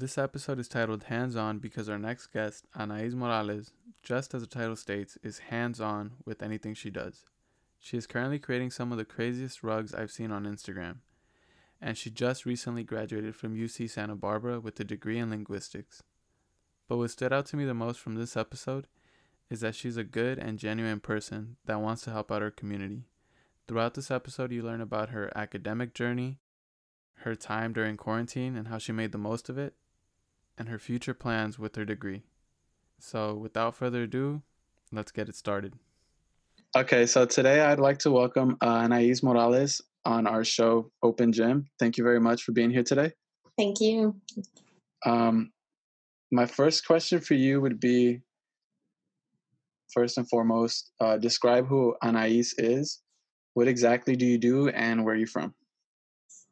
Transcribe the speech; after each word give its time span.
This 0.00 0.16
episode 0.16 0.60
is 0.60 0.68
titled 0.68 1.02
Hands 1.02 1.34
On 1.34 1.58
because 1.58 1.88
our 1.88 1.98
next 1.98 2.28
guest, 2.28 2.68
Anais 2.78 3.08
Morales, 3.16 3.72
just 4.00 4.32
as 4.32 4.42
the 4.42 4.46
title 4.46 4.76
states, 4.76 5.18
is 5.24 5.40
hands 5.50 5.80
on 5.80 6.12
with 6.24 6.40
anything 6.40 6.74
she 6.74 6.88
does. 6.88 7.24
She 7.80 7.96
is 7.96 8.06
currently 8.06 8.38
creating 8.38 8.70
some 8.70 8.92
of 8.92 8.98
the 8.98 9.04
craziest 9.04 9.64
rugs 9.64 9.92
I've 9.92 10.12
seen 10.12 10.30
on 10.30 10.44
Instagram, 10.44 10.98
and 11.80 11.98
she 11.98 12.10
just 12.10 12.46
recently 12.46 12.84
graduated 12.84 13.34
from 13.34 13.56
UC 13.56 13.90
Santa 13.90 14.14
Barbara 14.14 14.60
with 14.60 14.78
a 14.78 14.84
degree 14.84 15.18
in 15.18 15.30
linguistics. 15.30 16.04
But 16.86 16.98
what 16.98 17.10
stood 17.10 17.32
out 17.32 17.46
to 17.46 17.56
me 17.56 17.64
the 17.64 17.74
most 17.74 17.98
from 17.98 18.14
this 18.14 18.36
episode 18.36 18.86
is 19.50 19.62
that 19.62 19.74
she's 19.74 19.96
a 19.96 20.04
good 20.04 20.38
and 20.38 20.60
genuine 20.60 21.00
person 21.00 21.56
that 21.64 21.80
wants 21.80 22.02
to 22.02 22.12
help 22.12 22.30
out 22.30 22.42
her 22.42 22.52
community. 22.52 23.02
Throughout 23.66 23.94
this 23.94 24.12
episode, 24.12 24.52
you 24.52 24.62
learn 24.62 24.80
about 24.80 25.08
her 25.08 25.36
academic 25.36 25.92
journey, 25.92 26.38
her 27.22 27.34
time 27.34 27.72
during 27.72 27.96
quarantine 27.96 28.54
and 28.54 28.68
how 28.68 28.78
she 28.78 28.92
made 28.92 29.10
the 29.10 29.18
most 29.18 29.48
of 29.48 29.58
it, 29.58 29.74
and 30.58 30.68
her 30.68 30.78
future 30.78 31.14
plans 31.14 31.58
with 31.58 31.76
her 31.76 31.84
degree. 31.84 32.22
So, 32.98 33.34
without 33.34 33.76
further 33.76 34.02
ado, 34.02 34.42
let's 34.90 35.12
get 35.12 35.28
it 35.28 35.36
started. 35.36 35.74
Okay, 36.76 37.06
so 37.06 37.24
today 37.24 37.60
I'd 37.60 37.78
like 37.78 37.98
to 37.98 38.10
welcome 38.10 38.56
uh, 38.60 38.66
Anais 38.66 39.20
Morales 39.22 39.80
on 40.04 40.26
our 40.26 40.44
show, 40.44 40.90
Open 41.02 41.32
Gym. 41.32 41.68
Thank 41.78 41.96
you 41.96 42.04
very 42.04 42.20
much 42.20 42.42
for 42.42 42.52
being 42.52 42.70
here 42.70 42.82
today. 42.82 43.12
Thank 43.56 43.80
you. 43.80 44.16
Um, 45.06 45.52
my 46.30 46.46
first 46.46 46.86
question 46.86 47.20
for 47.20 47.34
you 47.34 47.60
would 47.60 47.80
be 47.80 48.20
first 49.92 50.18
and 50.18 50.28
foremost, 50.28 50.90
uh, 51.00 51.16
describe 51.16 51.66
who 51.66 51.94
Anais 52.02 52.52
is. 52.58 53.00
What 53.54 53.68
exactly 53.68 54.14
do 54.14 54.26
you 54.26 54.38
do 54.38 54.68
and 54.68 55.04
where 55.04 55.14
are 55.14 55.18
you 55.18 55.26
from? 55.26 55.54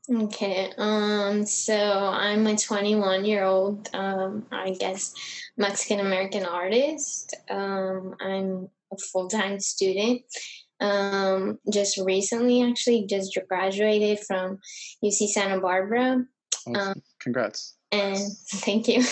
Okay, 0.08 0.72
um, 0.78 1.44
so 1.44 1.74
I'm 1.74 2.46
a 2.46 2.56
21 2.56 3.24
year 3.24 3.42
old, 3.42 3.88
um, 3.92 4.46
I 4.52 4.70
guess, 4.70 5.12
Mexican 5.56 5.98
American 5.98 6.44
artist. 6.44 7.34
Um, 7.50 8.14
I'm 8.20 8.68
a 8.92 8.96
full 8.98 9.28
time 9.28 9.58
student. 9.58 10.22
Um, 10.78 11.58
just 11.72 11.98
recently, 11.98 12.62
actually, 12.62 13.06
just 13.06 13.36
graduated 13.48 14.20
from 14.20 14.58
UC 15.04 15.28
Santa 15.28 15.60
Barbara. 15.60 16.24
Um, 16.72 17.02
Congrats. 17.20 17.74
And 17.90 18.18
thank 18.52 18.86
you. 18.86 19.02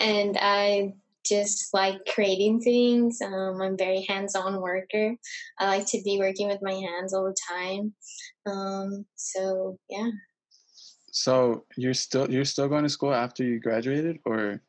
and 0.00 0.36
I 0.40 0.94
just 1.28 1.72
like 1.74 2.00
creating 2.06 2.60
things. 2.60 3.20
Um, 3.20 3.60
I'm 3.60 3.76
very 3.76 4.04
hands-on 4.08 4.60
worker. 4.60 5.14
I 5.58 5.66
like 5.66 5.86
to 5.88 6.02
be 6.04 6.18
working 6.18 6.48
with 6.48 6.60
my 6.62 6.72
hands 6.72 7.12
all 7.12 7.24
the 7.24 7.36
time. 7.48 7.94
Um, 8.46 9.06
so 9.16 9.78
yeah. 9.90 10.10
So 11.10 11.64
you're 11.76 11.94
still 11.94 12.30
you're 12.30 12.44
still 12.44 12.68
going 12.68 12.84
to 12.84 12.90
school 12.90 13.14
after 13.14 13.42
you 13.42 13.58
graduated, 13.58 14.18
or? 14.24 14.62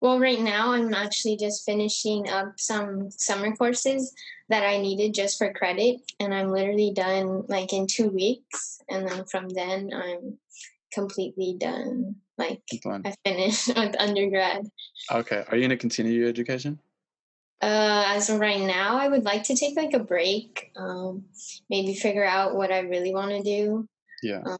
Well, 0.00 0.18
right 0.18 0.40
now 0.40 0.72
I'm 0.72 0.92
actually 0.94 1.36
just 1.36 1.64
finishing 1.64 2.28
up 2.28 2.54
some 2.58 3.08
summer 3.12 3.54
courses 3.54 4.12
that 4.48 4.64
I 4.64 4.78
needed 4.78 5.14
just 5.14 5.38
for 5.38 5.52
credit, 5.52 6.00
and 6.18 6.34
I'm 6.34 6.50
literally 6.50 6.92
done 6.92 7.44
like 7.48 7.72
in 7.72 7.86
two 7.86 8.08
weeks, 8.08 8.80
and 8.90 9.06
then 9.06 9.24
from 9.26 9.48
then 9.48 9.90
I'm 9.94 10.38
completely 10.92 11.54
done. 11.58 12.16
Like 12.38 12.62
Fun. 12.82 13.02
I 13.04 13.14
finished 13.24 13.68
with 13.76 13.96
undergrad. 14.00 14.66
Okay. 15.10 15.44
Are 15.48 15.56
you 15.56 15.62
gonna 15.62 15.76
continue 15.76 16.12
your 16.12 16.28
education? 16.28 16.78
Uh, 17.60 18.04
as 18.08 18.28
of 18.28 18.40
right 18.40 18.60
now, 18.60 18.98
I 18.98 19.06
would 19.06 19.24
like 19.24 19.44
to 19.44 19.54
take 19.54 19.76
like 19.76 19.94
a 19.94 20.00
break. 20.00 20.72
Um, 20.76 21.26
maybe 21.70 21.94
figure 21.94 22.24
out 22.24 22.56
what 22.56 22.72
I 22.72 22.80
really 22.80 23.14
want 23.14 23.30
to 23.30 23.42
do. 23.42 23.88
Yeah. 24.22 24.42
Um, 24.44 24.58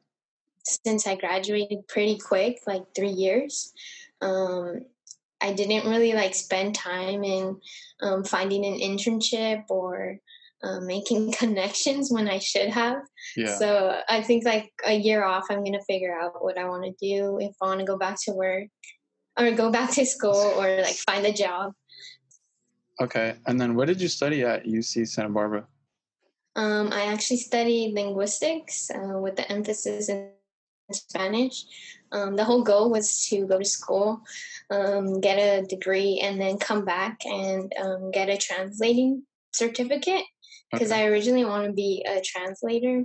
since 0.65 1.07
I 1.09 1.17
graduated 1.17 1.89
pretty 1.89 2.19
quick, 2.19 2.61
like 2.67 2.95
three 2.95 3.11
years, 3.11 3.73
um, 4.21 4.83
I 5.41 5.53
didn't 5.53 5.91
really 5.91 6.13
like 6.13 6.35
spend 6.37 6.77
time 6.77 7.25
in 7.25 7.61
um, 8.01 8.23
finding 8.23 8.65
an 8.65 8.79
internship 8.79 9.65
or 9.69 10.19
uh, 10.63 10.81
making 10.81 11.33
connections 11.39 12.11
when 12.11 12.29
I 12.29 12.39
should 12.39 12.69
have. 12.69 12.99
Yeah. 13.37 13.59
So 13.59 14.01
I 14.09 14.23
think 14.23 14.45
like 14.45 14.73
a 14.87 14.95
year 14.95 15.25
off, 15.25 15.45
I'm 15.51 15.65
gonna 15.65 15.83
figure 15.83 16.19
out 16.19 16.43
what 16.43 16.59
I 16.59 16.69
want 16.69 16.85
to 16.85 16.93
do 17.01 17.39
if 17.41 17.55
I 17.61 17.67
want 17.67 17.81
to 17.81 17.87
go 17.87 17.99
back 17.99 18.17
to 18.25 18.33
work 18.33 18.69
or 19.39 19.51
go 19.53 19.71
back 19.71 19.91
to 19.93 20.07
school 20.07 20.55
or 20.57 20.83
like 20.83 20.97
find 20.97 21.27
a 21.27 21.33
job. 21.33 21.73
Okay, 23.01 23.35
and 23.47 23.61
then 23.61 23.75
what 23.75 23.89
did 23.89 24.01
you 24.01 24.09
study 24.09 24.43
at 24.43 24.65
UC 24.65 25.09
Santa 25.09 25.31
Barbara? 25.31 25.67
Um, 26.55 26.93
I 26.93 27.07
actually 27.07 27.39
studied 27.39 27.95
linguistics 27.95 28.91
uh, 28.91 29.19
with 29.19 29.37
the 29.37 29.51
emphasis 29.51 30.11
in 30.11 30.31
Spanish. 30.93 31.65
Um, 32.13 32.37
the 32.37 32.45
whole 32.45 32.63
goal 32.63 32.91
was 32.91 33.27
to 33.29 33.47
go 33.47 33.59
to 33.59 33.65
school, 33.65 34.21
um, 34.71 35.21
get 35.21 35.37
a 35.37 35.67
degree, 35.67 36.21
and 36.23 36.39
then 36.39 36.59
come 36.59 36.85
back 36.85 37.25
and 37.25 37.73
um, 37.81 38.11
get 38.11 38.29
a 38.29 38.37
translating 38.37 39.23
certificate 39.53 40.25
because 40.73 40.91
okay. 40.91 41.03
I 41.03 41.07
originally 41.09 41.45
want 41.45 41.67
to 41.67 41.73
be 41.73 42.05
a 42.09 42.21
translator, 42.21 43.05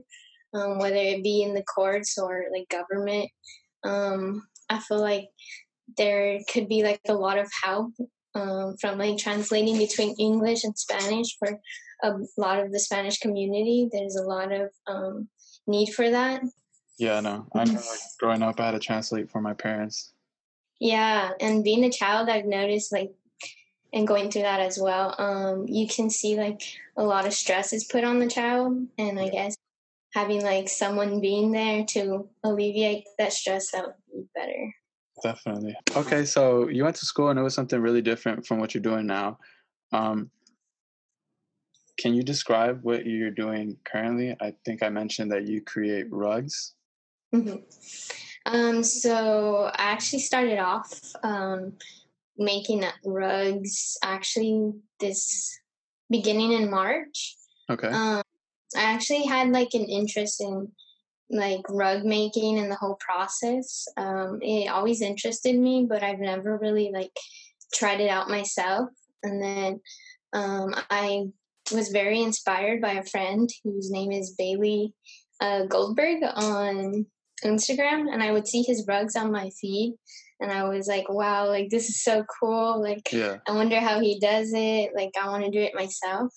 um, 0.53 0.79
whether 0.79 0.95
it 0.95 1.23
be 1.23 1.43
in 1.43 1.53
the 1.53 1.63
courts 1.63 2.17
or 2.17 2.45
like 2.51 2.69
government. 2.69 3.29
Um, 3.83 4.47
I 4.69 4.79
feel 4.79 4.99
like 4.99 5.29
there 5.97 6.39
could 6.51 6.69
be 6.69 6.83
like 6.83 7.01
a 7.07 7.13
lot 7.13 7.37
of 7.37 7.49
help 7.63 7.93
um, 8.35 8.75
from 8.79 8.97
like 8.97 9.17
translating 9.17 9.77
between 9.77 10.15
English 10.17 10.63
and 10.63 10.77
Spanish 10.77 11.37
for 11.37 11.59
a 12.03 12.13
lot 12.37 12.59
of 12.59 12.71
the 12.71 12.79
Spanish 12.79 13.19
community. 13.19 13.89
There's 13.91 14.15
a 14.15 14.23
lot 14.23 14.51
of 14.51 14.69
um, 14.87 15.27
need 15.65 15.93
for 15.93 16.09
that. 16.09 16.41
Yeah, 16.97 17.19
no, 17.19 17.45
I 17.53 17.65
know. 17.65 17.73
Like 17.73 17.99
growing 18.19 18.41
up, 18.41 18.59
I 18.59 18.67
had 18.67 18.71
to 18.71 18.79
translate 18.79 19.29
for 19.29 19.41
my 19.41 19.53
parents. 19.53 20.13
Yeah, 20.79 21.31
and 21.39 21.63
being 21.63 21.83
a 21.83 21.91
child, 21.91 22.29
I've 22.29 22.45
noticed 22.45 22.91
like 22.91 23.11
and 23.93 24.07
going 24.07 24.29
through 24.29 24.41
that 24.43 24.59
as 24.59 24.77
well 24.77 25.15
um, 25.17 25.65
you 25.67 25.87
can 25.87 26.09
see 26.09 26.35
like 26.35 26.61
a 26.97 27.03
lot 27.03 27.27
of 27.27 27.33
stress 27.33 27.73
is 27.73 27.83
put 27.85 28.03
on 28.03 28.19
the 28.19 28.27
child 28.27 28.87
and 28.97 29.19
i 29.19 29.29
guess 29.29 29.55
having 30.13 30.41
like 30.41 30.67
someone 30.67 31.19
being 31.19 31.51
there 31.51 31.83
to 31.85 32.27
alleviate 32.43 33.05
that 33.19 33.33
stress 33.33 33.71
that 33.71 33.85
would 33.85 33.95
be 34.11 34.27
better. 34.33 34.73
Definitely. 35.23 35.75
Okay 35.95 36.25
so 36.25 36.67
you 36.67 36.83
went 36.83 36.95
to 36.97 37.05
school 37.05 37.29
and 37.29 37.39
it 37.39 37.43
was 37.43 37.53
something 37.53 37.79
really 37.79 38.01
different 38.01 38.45
from 38.45 38.59
what 38.59 38.73
you're 38.73 38.81
doing 38.81 39.05
now. 39.05 39.37
Um, 39.91 40.29
can 41.99 42.13
you 42.13 42.21
describe 42.21 42.79
what 42.83 43.05
you're 43.05 43.31
doing 43.31 43.77
currently? 43.83 44.35
I 44.39 44.53
think 44.65 44.83
i 44.83 44.89
mentioned 44.89 45.31
that 45.31 45.47
you 45.47 45.61
create 45.61 46.07
rugs. 46.11 46.73
Mm-hmm. 47.35 47.57
um, 48.45 48.83
so 48.83 49.69
i 49.75 49.91
actually 49.91 50.19
started 50.19 50.59
off 50.59 50.89
um, 51.23 51.73
making 52.37 52.85
rugs 53.03 53.97
actually 54.01 54.71
this 55.01 55.59
beginning 56.09 56.53
in 56.53 56.69
March. 56.69 57.35
Okay. 57.69 57.87
Um, 57.87 58.23
I 58.75 58.83
actually 58.83 59.25
had 59.25 59.49
like 59.49 59.73
an 59.73 59.85
interest 59.85 60.41
in 60.41 60.71
like 61.29 61.61
rug 61.69 62.05
making 62.05 62.59
and 62.59 62.71
the 62.71 62.75
whole 62.75 62.97
process. 62.99 63.87
Um, 63.97 64.39
it 64.41 64.67
always 64.67 65.01
interested 65.01 65.57
me, 65.57 65.85
but 65.87 66.03
I've 66.03 66.19
never 66.19 66.57
really 66.57 66.91
like 66.93 67.11
tried 67.73 67.99
it 67.99 68.09
out 68.09 68.29
myself. 68.29 68.89
And 69.23 69.41
then 69.41 69.81
um, 70.33 70.75
I 70.89 71.25
was 71.73 71.89
very 71.89 72.21
inspired 72.21 72.81
by 72.81 72.93
a 72.93 73.05
friend 73.05 73.49
whose 73.63 73.91
name 73.91 74.11
is 74.11 74.35
Bailey 74.37 74.93
uh, 75.41 75.65
Goldberg 75.65 76.23
on 76.23 77.05
Instagram, 77.43 78.11
and 78.11 78.23
I 78.23 78.31
would 78.31 78.47
see 78.47 78.63
his 78.63 78.85
rugs 78.87 79.15
on 79.15 79.31
my 79.31 79.49
feed 79.61 79.95
and 80.39 80.51
I 80.51 80.63
was 80.65 80.87
like, 80.87 81.09
wow, 81.09 81.47
like 81.47 81.69
this 81.69 81.89
is 81.89 82.03
so 82.03 82.23
cool. 82.39 82.81
Like, 82.81 83.11
yeah. 83.11 83.37
I 83.47 83.53
wonder 83.53 83.79
how 83.79 83.99
he 83.99 84.19
does 84.19 84.51
it. 84.53 84.91
Like, 84.95 85.11
I 85.19 85.29
want 85.29 85.45
to 85.45 85.51
do 85.51 85.59
it 85.59 85.75
myself, 85.75 86.33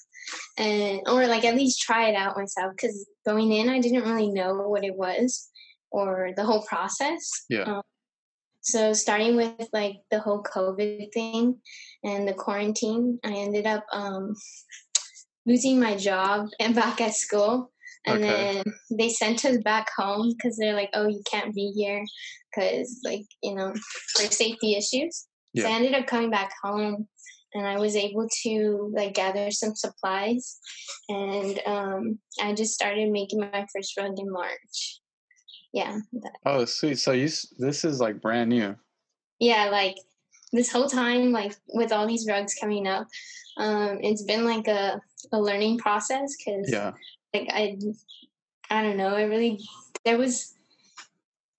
and 0.57 1.01
or 1.07 1.27
like 1.27 1.45
at 1.45 1.57
least 1.57 1.81
try 1.81 2.09
it 2.09 2.15
out 2.15 2.37
myself. 2.37 2.73
Because 2.73 3.07
going 3.27 3.53
in, 3.53 3.69
I 3.69 3.81
didn't 3.81 4.05
really 4.05 4.31
know 4.31 4.55
what 4.55 4.85
it 4.85 4.97
was 4.97 5.51
or 5.91 6.31
the 6.37 6.45
whole 6.45 6.63
process. 6.63 7.45
Yeah. 7.49 7.63
Um, 7.63 7.83
so 8.63 8.93
starting 8.93 9.37
with 9.37 9.69
like 9.73 9.97
the 10.11 10.21
whole 10.21 10.43
COVID 10.43 11.13
thing 11.13 11.57
and 12.05 12.29
the 12.29 12.35
quarantine, 12.35 13.19
I 13.25 13.33
ended 13.33 13.67
up 13.67 13.85
um, 13.93 14.35
losing 15.47 15.81
my 15.81 15.97
job 15.97 16.49
and 16.61 16.75
back 16.75 17.01
at 17.01 17.15
school. 17.15 17.73
And 18.07 18.25
okay. 18.25 18.63
then 18.63 18.75
they 18.91 19.11
sent 19.11 19.45
us 19.45 19.59
back 19.59 19.89
home 19.97 20.33
because 20.33 20.57
they're 20.57 20.75
like, 20.75 20.91
oh, 20.95 21.07
you 21.07 21.23
can't 21.31 21.55
be 21.55 21.71
here 21.77 22.03
because 22.51 23.01
like 23.05 23.25
you 23.43 23.55
know 23.55 23.73
for 24.15 24.23
safety 24.31 24.77
issues 24.77 25.27
yeah. 25.53 25.65
so 25.65 25.71
i 25.71 25.73
ended 25.73 25.95
up 25.95 26.07
coming 26.07 26.31
back 26.31 26.51
home 26.63 27.07
and 27.55 27.67
i 27.67 27.79
was 27.79 27.97
able 27.97 28.27
to 28.43 28.93
like 28.95 29.15
gather 29.15 29.51
some 29.51 29.75
supplies 29.75 30.59
and 31.09 31.61
um, 31.67 32.19
i 32.43 32.53
just 32.53 32.75
started 32.75 33.11
making 33.11 33.41
my 33.41 33.67
first 33.75 33.97
rug 33.97 34.19
in 34.19 34.31
march 34.31 35.01
yeah 35.73 35.99
that. 36.13 36.33
oh 36.47 36.65
sweet 36.65 36.99
so 36.99 37.13
you 37.13 37.29
this 37.59 37.85
is 37.85 38.01
like 38.01 38.21
brand 38.21 38.51
new 38.51 38.75
yeah 39.39 39.69
like 39.71 39.97
this 40.53 40.71
whole 40.71 40.89
time 40.89 41.31
like 41.31 41.55
with 41.69 41.93
all 41.93 42.07
these 42.07 42.27
rugs 42.29 42.55
coming 42.61 42.87
up 42.87 43.07
um, 43.57 43.99
it's 44.01 44.23
been 44.23 44.45
like 44.45 44.69
a, 44.69 45.01
a 45.33 45.41
learning 45.41 45.79
process 45.79 46.35
because 46.37 46.71
yeah 46.71 46.93
like 47.35 47.49
i 47.53 47.77
i 48.71 48.83
don't 48.83 48.97
know 48.97 49.15
i 49.15 49.23
really 49.23 49.61
there 50.05 50.19
was 50.19 50.55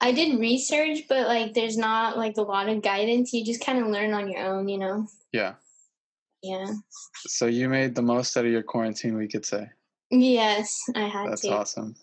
I 0.03 0.12
did 0.12 0.39
research, 0.39 1.01
but 1.07 1.27
like 1.27 1.53
there's 1.53 1.77
not 1.77 2.18
like 2.18 2.38
a 2.38 2.41
lot 2.41 2.68
of 2.68 2.81
guidance. 2.81 3.31
You 3.33 3.45
just 3.45 3.63
kind 3.63 3.77
of 3.77 3.85
learn 3.88 4.13
on 4.13 4.29
your 4.31 4.44
own, 4.44 4.68
you 4.68 4.79
know. 4.79 5.07
Yeah. 5.31 5.53
Yeah. 6.41 6.65
So 7.27 7.45
you 7.45 7.69
made 7.69 7.94
the 7.94 8.01
most 8.01 8.35
out 8.35 8.45
of 8.45 8.51
your 8.51 8.63
quarantine, 8.63 9.15
we 9.15 9.27
could 9.27 9.45
say. 9.45 9.69
Yes, 10.09 10.81
I 10.95 11.01
had 11.07 11.29
That's 11.29 11.41
to. 11.41 11.50
awesome. 11.50 11.95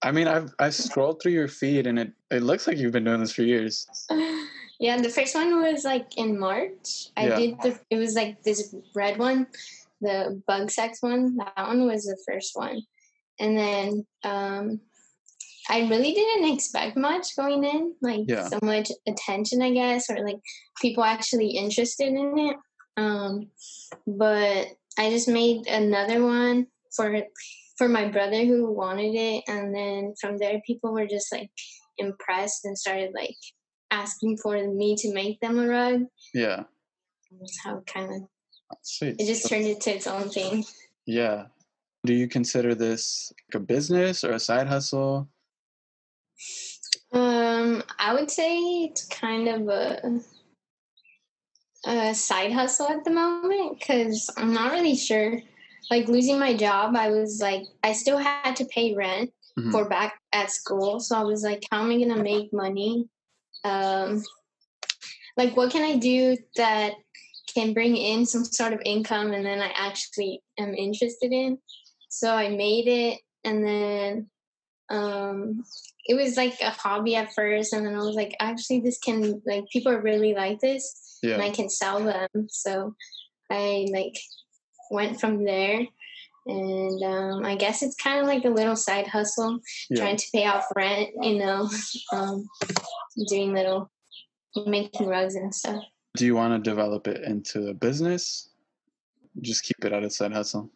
I 0.00 0.12
mean, 0.12 0.28
I've 0.28 0.54
I've 0.58 0.74
scrolled 0.74 1.20
through 1.20 1.32
your 1.32 1.48
feed 1.48 1.86
and 1.86 1.98
it 1.98 2.12
it 2.30 2.42
looks 2.42 2.66
like 2.66 2.78
you've 2.78 2.92
been 2.92 3.04
doing 3.04 3.20
this 3.20 3.32
for 3.32 3.42
years. 3.42 3.86
yeah, 4.80 4.94
and 4.94 5.04
the 5.04 5.10
first 5.10 5.34
one 5.34 5.60
was 5.60 5.84
like 5.84 6.16
in 6.16 6.38
March. 6.38 7.08
I 7.18 7.28
Yeah. 7.28 7.36
did 7.36 7.60
the. 7.62 7.80
It 7.90 7.96
was 7.96 8.14
like 8.14 8.42
this 8.44 8.74
red 8.94 9.18
one, 9.18 9.46
the 10.00 10.40
bug 10.46 10.70
sex 10.70 10.98
one. 11.00 11.36
That 11.36 11.66
one 11.66 11.86
was 11.86 12.04
the 12.04 12.18
first 12.26 12.52
one, 12.54 12.82
and 13.38 13.56
then 13.58 14.06
um, 14.24 14.80
I 15.68 15.80
really 15.88 16.12
didn't 16.12 16.52
expect 16.52 16.96
much 16.96 17.36
going 17.36 17.64
in, 17.64 17.94
like 18.00 18.22
Yeah. 18.26 18.48
so 18.48 18.58
much 18.62 18.90
attention, 19.06 19.62
I 19.62 19.72
guess, 19.72 20.08
or 20.10 20.24
like 20.24 20.40
people 20.80 21.04
actually 21.04 21.50
interested 21.50 22.08
in 22.08 22.38
it. 22.38 22.56
Um, 22.96 23.50
but 24.06 24.68
I 24.98 25.10
just 25.10 25.28
made 25.28 25.66
another 25.66 26.24
one 26.24 26.66
for 26.94 27.22
for 27.76 27.88
my 27.88 28.08
brother 28.08 28.44
who 28.44 28.72
wanted 28.72 29.14
it, 29.14 29.44
and 29.46 29.74
then 29.74 30.14
from 30.20 30.38
there, 30.38 30.60
people 30.66 30.92
were 30.92 31.06
just 31.06 31.30
like 31.32 31.50
impressed 31.98 32.64
and 32.64 32.76
started 32.78 33.12
like 33.14 33.36
asking 33.90 34.36
for 34.38 34.54
me 34.72 34.96
to 34.96 35.12
make 35.12 35.40
them 35.40 35.58
a 35.58 35.66
rug. 35.66 36.02
Yeah. 36.34 36.64
That's 37.30 37.58
how 37.62 37.78
it 37.78 37.86
kind 37.86 38.14
of 38.14 38.22
Sweet. 38.82 39.16
it 39.18 39.26
just 39.26 39.48
turned 39.48 39.66
into 39.66 39.94
its 39.94 40.06
own 40.06 40.28
thing. 40.28 40.64
Yeah. 41.06 41.46
Do 42.04 42.14
you 42.14 42.28
consider 42.28 42.74
this 42.74 43.32
like 43.52 43.62
a 43.62 43.64
business 43.64 44.24
or 44.24 44.32
a 44.32 44.40
side 44.40 44.66
hustle? 44.68 45.28
Um, 47.12 47.82
I 47.98 48.14
would 48.14 48.30
say 48.30 48.58
it's 48.84 49.06
kind 49.06 49.48
of 49.48 49.68
a 49.68 50.20
a 51.86 52.14
side 52.14 52.52
hustle 52.52 52.88
at 52.88 53.04
the 53.04 53.10
moment 53.10 53.78
because 53.78 54.30
I'm 54.36 54.52
not 54.52 54.72
really 54.72 54.96
sure. 54.96 55.40
Like 55.90 56.06
losing 56.08 56.38
my 56.38 56.54
job, 56.54 56.94
I 56.96 57.08
was 57.10 57.40
like, 57.40 57.62
I 57.82 57.92
still 57.94 58.18
had 58.18 58.56
to 58.56 58.64
pay 58.66 58.94
rent 58.94 59.32
Mhm. 59.58 59.72
for 59.72 59.88
back 59.88 60.20
at 60.32 60.50
school, 60.50 61.00
so 61.00 61.16
I 61.16 61.22
was 61.22 61.42
like, 61.42 61.64
how 61.70 61.82
am 61.82 61.90
I 61.90 61.98
gonna 61.98 62.22
make 62.22 62.52
money? 62.52 63.08
Um, 63.64 64.22
like, 65.36 65.56
what 65.56 65.70
can 65.72 65.82
I 65.82 65.96
do 65.96 66.36
that 66.56 66.92
can 67.58 67.74
bring 67.74 67.96
in 67.96 68.26
some 68.26 68.44
sort 68.44 68.72
of 68.72 68.80
income, 68.84 69.32
and 69.32 69.44
then 69.44 69.60
I 69.60 69.72
actually 69.74 70.42
am 70.58 70.74
interested 70.74 71.32
in? 71.32 71.58
So 72.08 72.34
I 72.34 72.48
made 72.48 72.86
it, 72.88 73.20
and 73.44 73.64
then 73.66 74.30
um 74.90 75.62
it 76.06 76.14
was 76.14 76.36
like 76.36 76.58
a 76.62 76.70
hobby 76.70 77.14
at 77.14 77.32
first 77.34 77.72
and 77.72 77.84
then 77.84 77.94
i 77.94 77.98
was 77.98 78.16
like 78.16 78.34
actually 78.40 78.80
this 78.80 78.98
can 78.98 79.42
like 79.46 79.64
people 79.70 79.92
really 79.92 80.34
like 80.34 80.58
this 80.60 81.18
and 81.22 81.42
i 81.42 81.50
can 81.50 81.68
sell 81.68 82.02
them 82.02 82.28
so 82.48 82.94
i 83.50 83.86
like 83.92 84.14
went 84.90 85.20
from 85.20 85.44
there 85.44 85.86
and 86.46 87.02
um 87.02 87.44
i 87.44 87.54
guess 87.54 87.82
it's 87.82 87.96
kind 87.96 88.20
of 88.20 88.26
like 88.26 88.44
a 88.46 88.48
little 88.48 88.76
side 88.76 89.06
hustle 89.06 89.60
Yeah. 89.90 90.00
trying 90.00 90.16
to 90.16 90.26
pay 90.32 90.46
off 90.46 90.64
rent 90.74 91.10
you 91.20 91.38
know 91.38 91.68
um 92.12 92.48
doing 93.28 93.52
little 93.52 93.90
making 94.64 95.06
rugs 95.06 95.34
and 95.34 95.54
stuff 95.54 95.84
Do 96.18 96.26
you 96.26 96.34
want 96.34 96.52
to 96.52 96.68
develop 96.70 97.06
it 97.06 97.22
into 97.22 97.68
a 97.68 97.74
business? 97.74 98.48
Just 99.40 99.62
keep 99.62 99.76
it 99.84 99.92
at 99.92 100.02
a 100.02 100.10
side 100.10 100.32
hustle. 100.32 100.68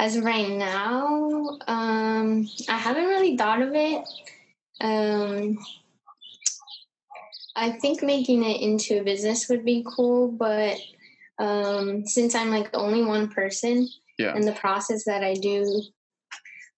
as 0.00 0.16
of 0.16 0.24
right 0.24 0.50
now 0.50 1.56
um 1.68 2.46
i 2.68 2.76
haven't 2.76 3.06
really 3.06 3.36
thought 3.36 3.62
of 3.62 3.70
it 3.74 4.02
um 4.80 5.56
i 7.54 7.70
think 7.80 8.02
making 8.02 8.44
it 8.44 8.60
into 8.60 9.00
a 9.00 9.04
business 9.04 9.48
would 9.48 9.64
be 9.64 9.86
cool 9.96 10.28
but 10.32 10.76
um 11.38 12.04
since 12.06 12.34
i'm 12.34 12.50
like 12.50 12.68
only 12.74 13.02
one 13.04 13.28
person 13.28 13.88
Yeah. 14.18 14.34
and 14.34 14.44
the 14.44 14.58
process 14.64 15.04
that 15.04 15.22
i 15.22 15.34
do 15.34 15.82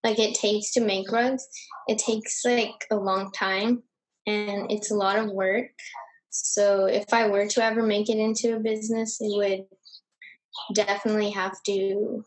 like 0.05 0.19
it 0.19 0.35
takes 0.35 0.73
to 0.75 0.81
make 0.81 1.11
rugs 1.11 1.49
it 1.89 1.99
takes 1.99 2.45
like 2.45 2.87
a 2.91 2.97
long 2.97 3.33
time 3.33 3.83
and 4.27 4.71
it's 4.71 4.91
a 4.93 4.95
lot 5.05 5.19
of 5.19 5.33
work 5.33 5.71
so 6.45 6.87
if 6.87 7.13
i 7.13 7.29
were 7.29 7.47
to 7.47 7.63
ever 7.63 7.83
make 7.83 8.09
it 8.09 8.19
into 8.19 8.57
a 8.57 8.61
business 8.61 9.19
it 9.21 9.37
would 9.37 9.67
definitely 10.75 11.31
have 11.31 11.55
to 11.65 12.25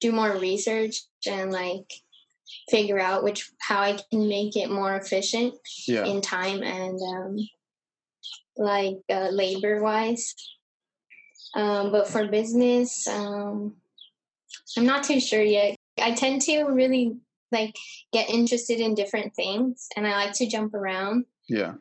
do 0.00 0.12
more 0.12 0.36
research 0.36 1.02
and 1.26 1.50
like 1.52 1.90
figure 2.70 2.98
out 2.98 3.24
which 3.24 3.50
how 3.58 3.80
I 3.80 3.98
can 4.10 4.28
make 4.28 4.56
it 4.56 4.70
more 4.70 4.94
efficient 4.96 5.54
Yeah. 5.86 6.04
in 6.04 6.20
time 6.20 6.62
and 6.62 7.00
um, 7.00 7.36
like 8.56 8.98
uh, 9.10 9.28
labor 9.30 9.82
wise. 9.82 10.34
Um, 11.54 11.90
but 11.90 12.08
for 12.08 12.28
business, 12.28 13.06
um, 13.08 13.76
I'm 14.76 14.86
not 14.86 15.04
too 15.04 15.20
sure 15.20 15.42
yet. 15.42 15.76
I 15.98 16.12
tend 16.12 16.42
to 16.42 16.64
really 16.64 17.16
like 17.50 17.74
get 18.12 18.28
interested 18.28 18.80
in 18.80 18.94
different 18.94 19.34
things, 19.34 19.88
and 19.96 20.06
I 20.06 20.12
like 20.16 20.34
to 20.34 20.46
jump 20.46 20.74
around. 20.74 21.24
Yeah. 21.48 21.74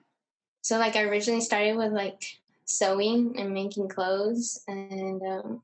So 0.65 0.79
like 0.79 0.95
I 0.95 1.03
originally 1.03 1.41
started 1.41 1.77
with 1.77 1.91
like 1.91 2.23
sewing 2.65 3.35
and 3.37 3.53
making 3.53 3.87
clothes 3.87 4.63
and 4.67 5.21
um, 5.21 5.61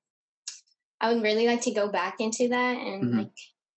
I 1.02 1.12
would 1.12 1.24
really 1.24 1.48
like 1.48 1.62
to 1.62 1.72
go 1.72 1.88
back 1.88 2.18
into 2.20 2.48
that 2.50 2.78
and 2.78 3.06
Mhm. 3.06 3.18
like 3.18 3.32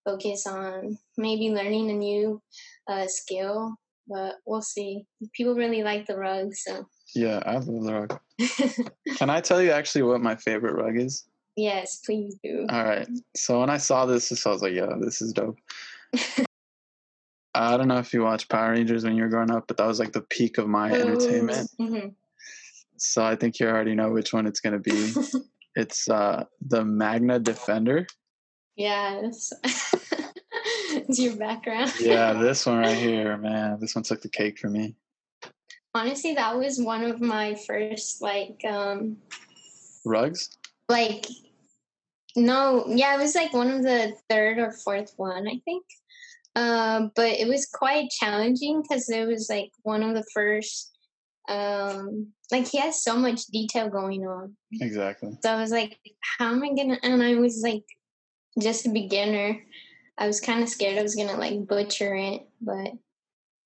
focus 0.05 0.47
on 0.47 0.99
maybe 1.17 1.49
learning 1.49 1.89
a 1.91 1.95
new 1.95 2.43
uh, 2.87 3.07
skill. 3.07 3.75
But 4.07 4.35
we'll 4.45 4.61
see. 4.61 5.07
People 5.33 5.55
really 5.55 5.83
like 5.83 6.05
the 6.07 6.19
rug, 6.19 6.55
so 6.55 6.87
Yeah. 7.15 7.43
I 7.47 7.55
love 7.55 7.85
the 7.85 7.95
rug. 7.95 8.21
Can 9.17 9.31
I 9.31 9.41
tell 9.41 9.63
you 9.63 9.71
actually 9.71 10.03
what 10.03 10.21
my 10.21 10.37
favorite 10.37 10.75
rug 10.75 10.99
is? 10.99 11.25
yes, 11.57 12.03
please 12.05 12.37
do. 12.45 12.67
All 12.69 12.85
right. 12.85 13.09
So 13.35 13.61
when 13.61 13.71
I 13.71 13.79
saw 13.79 14.05
this, 14.05 14.31
I 14.45 14.51
was 14.51 14.61
like, 14.61 14.75
yeah, 14.75 14.93
this 15.01 15.23
is 15.23 15.33
dope. 15.33 15.57
I 17.55 17.77
don't 17.77 17.89
know 17.89 17.99
if 17.99 18.13
you 18.13 18.23
watched 18.23 18.49
Power 18.49 18.73
Rangers 18.73 19.05
when 19.05 19.17
you 19.17 19.23
were 19.23 19.29
growing 19.29 19.51
up, 19.51 19.67
but 19.69 19.77
that 19.77 19.87
was 19.87 20.01
like 20.01 20.13
the 20.13 20.23
peak 20.23 20.59
of 20.59 20.67
my 20.67 20.91
entertainment. 20.93 21.71
hmm 21.79 22.09
So 22.97 23.25
I 23.25 23.37
think 23.37 23.61
you 23.61 23.69
already 23.69 23.95
know 23.95 24.11
which 24.11 24.33
one 24.33 24.47
it's 24.47 24.61
going 24.61 24.73
to 24.73 24.79
be. 24.81 25.15
It's 25.77 26.09
uh, 26.09 26.45
the 26.65 26.85
Magna 26.85 27.41
Defender. 27.41 28.07
yes. 28.77 29.53
it's 29.65 31.19
your 31.19 31.35
background. 31.35 31.93
Yeah, 31.99 32.33
this 32.41 32.65
one 32.65 32.79
right 32.79 32.97
here, 32.97 33.37
man. 33.37 33.79
This 33.81 33.97
one 33.97 34.05
took 34.05 34.23
the 34.23 34.29
cake 34.29 34.61
for 34.61 34.69
me. 34.69 34.95
Honestly, 35.93 36.33
that 36.35 36.57
was 36.57 36.81
one 36.81 37.03
of 37.03 37.21
my 37.21 37.57
first 37.67 38.23
like 38.23 38.61
um 38.69 39.17
Rugs? 40.05 40.51
like 40.89 41.27
no 42.37 42.85
yeah 42.89 43.15
it 43.15 43.19
was 43.19 43.35
like 43.35 43.53
one 43.53 43.71
of 43.71 43.83
the 43.83 44.13
third 44.29 44.59
or 44.59 44.71
fourth 44.71 45.15
one 45.17 45.49
i 45.49 45.59
think 45.65 45.85
um 46.57 47.11
but 47.17 47.31
it 47.33 47.49
was 47.49 47.67
quite 47.67 48.09
challenging 48.11 48.83
because 48.83 49.09
it 49.09 49.27
was 49.27 49.49
like 49.51 49.71
one 49.83 50.03
of 50.03 50.15
the 50.15 50.25
first 50.33 50.97
um 51.49 52.29
like 52.51 52.67
he 52.67 52.79
has 52.79 53.03
so 53.03 53.17
much 53.17 53.47
detail 53.47 53.89
going 53.89 54.23
on 54.27 54.57
Exactly. 54.81 55.37
so 55.43 55.51
i 55.53 55.61
was 55.61 55.71
like 55.71 55.99
how 56.39 56.51
am 56.53 56.63
i 56.63 56.69
gonna 56.69 56.99
and 57.03 57.23
i 57.23 57.35
was 57.35 57.61
like 57.63 57.85
just 58.61 58.87
a 58.87 58.91
beginner 58.91 59.61
i 60.17 60.27
was 60.27 60.41
kind 60.41 60.63
of 60.63 60.69
scared 60.69 60.99
i 60.99 61.03
was 61.03 61.17
gonna 61.17 61.37
like 61.37 61.67
butcher 61.67 62.15
it 62.15 62.49
but 62.61 62.93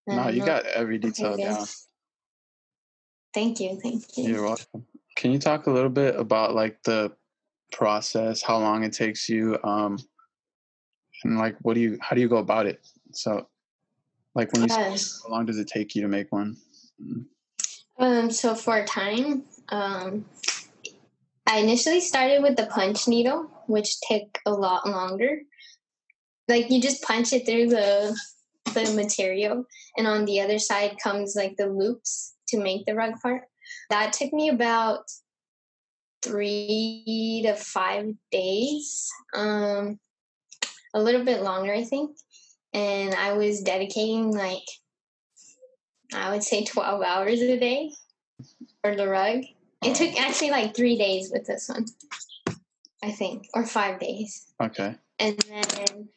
No, 0.07 0.29
you 0.29 0.41
know. 0.41 0.47
got 0.47 0.65
every 0.67 0.99
detail 0.99 1.35
Okay, 1.35 1.45
down. 1.45 1.67
thank 3.35 3.61
you 3.61 3.79
thank 3.83 4.03
you 4.17 4.25
You're 4.29 4.43
welcome. 4.43 4.87
Can 5.17 5.33
you 5.33 5.39
talk 5.39 5.67
a 5.67 5.71
little 5.71 5.91
bit 5.91 6.17
about 6.17 6.55
like 6.55 6.83
the 6.85 7.13
process, 7.73 8.41
how 8.41 8.59
long 8.59 8.85
it 8.85 8.93
takes 8.93 9.29
you, 9.29 9.59
um, 9.65 9.99
and 11.25 11.39
like 11.39 11.57
what 11.63 11.75
do 11.75 11.81
you, 11.81 11.99
how 12.01 12.15
do 12.15 12.21
you 12.21 12.29
go 12.29 12.37
about 12.39 12.67
it? 12.67 12.87
So, 13.13 13.49
like 14.35 14.53
when 14.53 14.63
you, 14.63 14.69
Yes. 14.71 15.21
how 15.25 15.33
long 15.33 15.47
does 15.47 15.59
it 15.59 15.69
take 15.69 15.95
you 15.95 16.03
to 16.03 16.09
make 16.09 16.31
one? 16.33 16.57
Um, 17.99 18.31
so 18.31 18.55
for 18.55 18.85
time, 18.85 19.45
um, 19.71 20.25
I 21.47 21.59
initially 21.59 22.01
started 22.01 22.43
with 22.43 22.57
the 22.57 22.67
punch 22.67 23.09
needle, 23.09 23.51
which 23.67 24.01
took 24.03 24.39
a 24.47 24.51
lot 24.51 24.87
longer. 24.87 25.41
Like 26.47 26.71
you 26.71 26.81
just 26.81 27.03
punch 27.03 27.33
it 27.33 27.47
through 27.47 27.69
the 27.69 28.17
the 28.75 28.93
material, 28.95 29.65
and 29.97 30.07
on 30.07 30.27
the 30.27 30.41
other 30.41 30.59
side 30.59 30.99
comes 31.03 31.35
like 31.35 31.57
the 31.57 31.67
loops 31.67 32.35
to 32.49 32.59
make 32.59 32.85
the 32.85 32.95
rug 32.95 33.15
part. 33.23 33.43
That 33.91 34.13
took 34.13 34.33
me 34.33 34.51
about 34.51 35.05
three 36.23 37.43
to 37.45 37.55
five 37.55 38.15
days, 38.31 39.09
um, 39.35 39.99
a 40.95 41.03
little 41.03 41.25
bit 41.25 41.43
longer, 41.43 41.73
I 41.73 41.85
think. 41.85 42.17
And 42.73 43.15
I 43.15 43.33
was 43.33 43.63
dedicating 43.63 44.33
like 44.33 44.63
I 46.15 46.31
would 46.31 46.43
say 46.43 46.65
12 46.65 47.03
hours 47.03 47.41
a 47.41 47.59
day 47.59 47.91
for 48.83 48.95
the 48.97 49.09
rug. 49.09 49.45
It 49.83 49.95
took 49.95 50.19
actually 50.21 50.51
like 50.51 50.75
three 50.75 50.99
days 50.99 51.31
with 51.33 51.47
this 51.47 51.69
one, 51.69 51.87
I 53.03 53.13
think, 53.13 53.47
or 53.55 53.65
five 53.67 54.01
days. 54.01 54.47
Okay. 54.61 54.97
And 55.19 55.39
then 55.39 56.09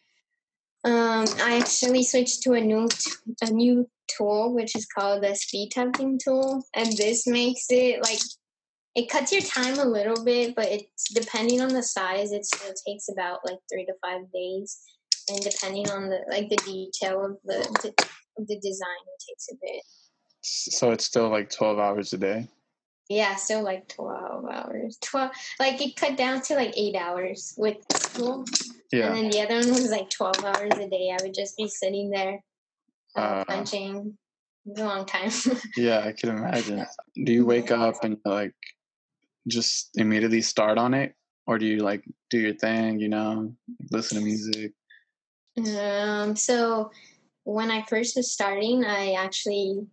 Um, 0.84 1.26
I 1.44 1.60
actually 1.60 2.04
switched 2.04 2.42
to 2.44 2.54
a 2.54 2.62
new 2.62 2.88
t- 2.88 3.12
a 3.44 3.52
new 3.52 3.88
tool, 4.08 4.52
which 4.52 4.76
is 4.76 4.88
called 4.88 5.22
the 5.22 5.36
speed 5.36 5.70
tufting 5.76 6.18
tool, 6.18 6.66
and 6.74 6.92
this 6.98 7.28
makes 7.28 7.68
it 7.70 8.02
like 8.02 8.20
it 8.96 9.10
cuts 9.10 9.32
your 9.32 9.42
time 9.42 9.80
a 9.80 9.86
little 9.86 10.24
bit, 10.24 10.56
but 10.56 10.66
it's 10.68 11.10
depending 11.14 11.62
on 11.62 11.70
the 11.70 11.84
size, 11.84 12.32
it 12.32 12.46
still 12.46 12.74
takes 12.86 13.10
about 13.10 13.40
like 13.46 13.60
three 13.72 13.86
to 13.86 13.94
five 14.04 14.32
days, 14.34 14.82
and 15.30 15.42
depending 15.42 15.90
on 15.90 16.10
the 16.10 16.20
like 16.30 16.50
the 16.50 16.58
detail 16.58 17.24
of 17.26 17.38
the 17.46 17.60
of 18.38 18.48
the 18.48 18.60
design, 18.60 19.02
it 19.08 19.24
takes 19.30 19.48
a 19.52 19.56
bit. 19.62 19.84
So 20.42 20.92
it's 20.92 21.06
still 21.06 21.30
like 21.30 21.50
twelve 21.50 21.80
hours 21.80 22.14
a 22.14 22.18
day. 22.18 22.48
Yeah, 23.10 23.36
still 23.36 23.64
like 23.64 23.88
twelve 23.88 24.46
hours. 24.46 24.98
Twelve, 25.02 25.32
like 25.60 25.82
it 25.82 25.96
cut 25.96 26.18
down 26.18 26.42
to 26.44 26.56
like 26.56 26.74
eight 26.78 26.96
hours 26.96 27.54
with 27.58 27.78
school. 27.94 28.46
Yeah. 28.92 29.08
And 29.08 29.16
then 29.16 29.30
the 29.30 29.42
other 29.42 29.60
one 29.60 29.70
was 29.70 29.90
like 29.90 30.10
12 30.10 30.44
hours 30.44 30.74
a 30.78 30.90
day. 30.90 31.16
I 31.18 31.24
would 31.24 31.34
just 31.34 31.56
be 31.56 31.68
sitting 31.68 32.10
there 32.10 32.44
uh, 33.16 33.20
Uh. 33.20 33.46
punching. 33.46 34.18
It 34.66 34.70
was 34.70 34.80
a 34.80 34.86
long 34.86 35.06
time. 35.06 35.32
Yeah, 35.78 36.04
I 36.06 36.12
can 36.12 36.30
imagine. 36.30 36.86
Do 37.24 37.32
you 37.32 37.46
wake 37.46 37.72
up 37.72 38.04
and 38.04 38.18
like 38.26 38.54
just 39.48 39.90
immediately 39.96 40.42
start 40.42 40.78
on 40.78 40.94
it, 40.94 41.14
or 41.48 41.58
do 41.58 41.66
you 41.66 41.78
like 41.78 42.04
do 42.30 42.40
your 42.40 42.54
thing? 42.54 43.00
You 43.00 43.10
know, 43.10 43.56
listen 43.92 44.18
to 44.18 44.24
music. 44.24 44.74
um, 45.80 46.36
so 46.36 46.92
when 47.44 47.72
I 47.72 47.84
first 47.84 48.16
was 48.16 48.32
starting, 48.32 48.86
I 48.86 49.14
actually, 49.14 49.88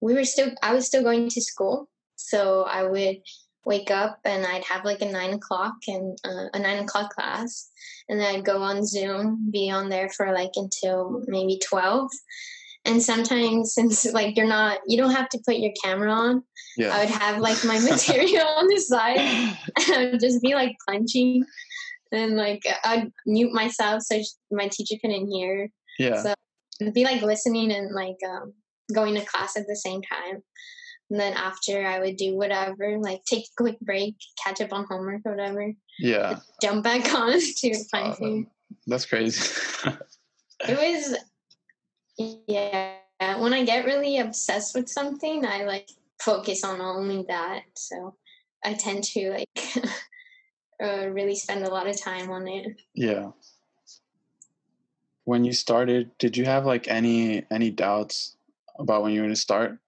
we 0.00 0.14
were 0.14 0.24
still, 0.24 0.50
I 0.62 0.74
was 0.74 0.86
still 0.86 1.02
going 1.02 1.28
to 1.28 1.40
school. 1.40 1.88
So 2.16 2.62
I 2.62 2.84
would 2.84 3.18
wake 3.64 3.90
up 3.90 4.18
and 4.24 4.44
I'd 4.44 4.64
have 4.64 4.84
like 4.84 5.00
a 5.00 5.10
nine 5.10 5.34
o'clock 5.34 5.74
and 5.86 6.18
uh, 6.24 6.46
a 6.54 6.58
nine 6.58 6.82
o'clock 6.82 7.14
class. 7.14 7.70
And 8.08 8.18
then 8.18 8.34
I'd 8.34 8.44
go 8.44 8.62
on 8.62 8.84
Zoom, 8.84 9.50
be 9.50 9.70
on 9.70 9.88
there 9.88 10.08
for 10.08 10.32
like 10.32 10.52
until 10.56 11.22
maybe 11.26 11.60
12. 11.64 12.10
And 12.84 13.02
sometimes, 13.02 13.74
since 13.78 14.04
like 14.12 14.36
you're 14.36 14.46
not, 14.46 14.80
you 14.86 14.96
don't 14.96 15.12
have 15.14 15.28
to 15.30 15.40
put 15.46 15.56
your 15.56 15.72
camera 15.82 16.12
on, 16.12 16.42
yeah. 16.76 16.94
I 16.94 17.00
would 17.00 17.10
have 17.10 17.38
like 17.38 17.64
my 17.64 17.78
material 17.90 18.46
on 18.46 18.66
the 18.66 18.78
side. 18.78 19.18
and 19.18 19.56
I 19.94 20.10
would 20.10 20.20
just 20.20 20.42
be 20.42 20.54
like 20.54 20.76
punching. 20.88 21.44
And 22.12 22.36
like 22.36 22.62
I'd 22.84 23.10
mute 23.24 23.52
myself 23.54 24.02
so 24.02 24.20
my 24.50 24.68
teacher 24.68 24.96
couldn't 25.00 25.28
hear. 25.30 25.70
yeah. 25.98 26.22
So 26.22 26.34
I'd 26.82 26.92
be 26.92 27.04
like 27.04 27.22
listening 27.22 27.72
and 27.72 27.94
like 27.94 28.16
um, 28.28 28.52
going 28.94 29.14
to 29.14 29.24
class 29.24 29.56
at 29.56 29.66
the 29.66 29.76
same 29.76 30.02
time. 30.02 30.42
And 31.10 31.20
then 31.20 31.32
after 31.34 31.86
I 31.86 32.00
would 32.00 32.16
do 32.16 32.34
whatever, 32.36 32.98
like 32.98 33.22
take 33.24 33.44
a 33.44 33.62
quick 33.62 33.78
break, 33.80 34.16
catch 34.42 34.60
up 34.60 34.72
on 34.72 34.86
homework 34.88 35.22
or 35.24 35.32
whatever, 35.36 35.72
Yeah. 35.98 36.38
jump 36.62 36.84
back 36.84 37.12
on 37.14 37.38
to 37.38 37.84
punching. 37.92 38.46
That's 38.86 39.06
crazy. 39.06 39.50
it 40.68 40.76
was 40.76 41.16
yeah 42.18 42.94
when 43.38 43.52
i 43.52 43.64
get 43.64 43.84
really 43.84 44.18
obsessed 44.18 44.74
with 44.74 44.88
something 44.88 45.44
i 45.46 45.64
like 45.64 45.88
focus 46.20 46.64
on 46.64 46.80
only 46.80 47.24
that 47.28 47.62
so 47.74 48.14
i 48.64 48.74
tend 48.74 49.02
to 49.02 49.30
like 49.30 49.48
uh, 50.82 51.08
really 51.08 51.34
spend 51.34 51.64
a 51.64 51.70
lot 51.70 51.86
of 51.86 52.00
time 52.00 52.30
on 52.30 52.46
it 52.48 52.80
yeah. 52.94 53.30
When 55.24 55.44
you 55.44 55.52
started, 55.52 56.10
did 56.18 56.36
you 56.36 56.44
have 56.46 56.66
like 56.66 56.88
any 56.88 57.44
any 57.48 57.70
doubts 57.70 58.36
about 58.76 59.04
when 59.04 59.12
you 59.12 59.20
were 59.20 59.26
going 59.26 59.34
to 59.34 59.40
start? 59.40 59.78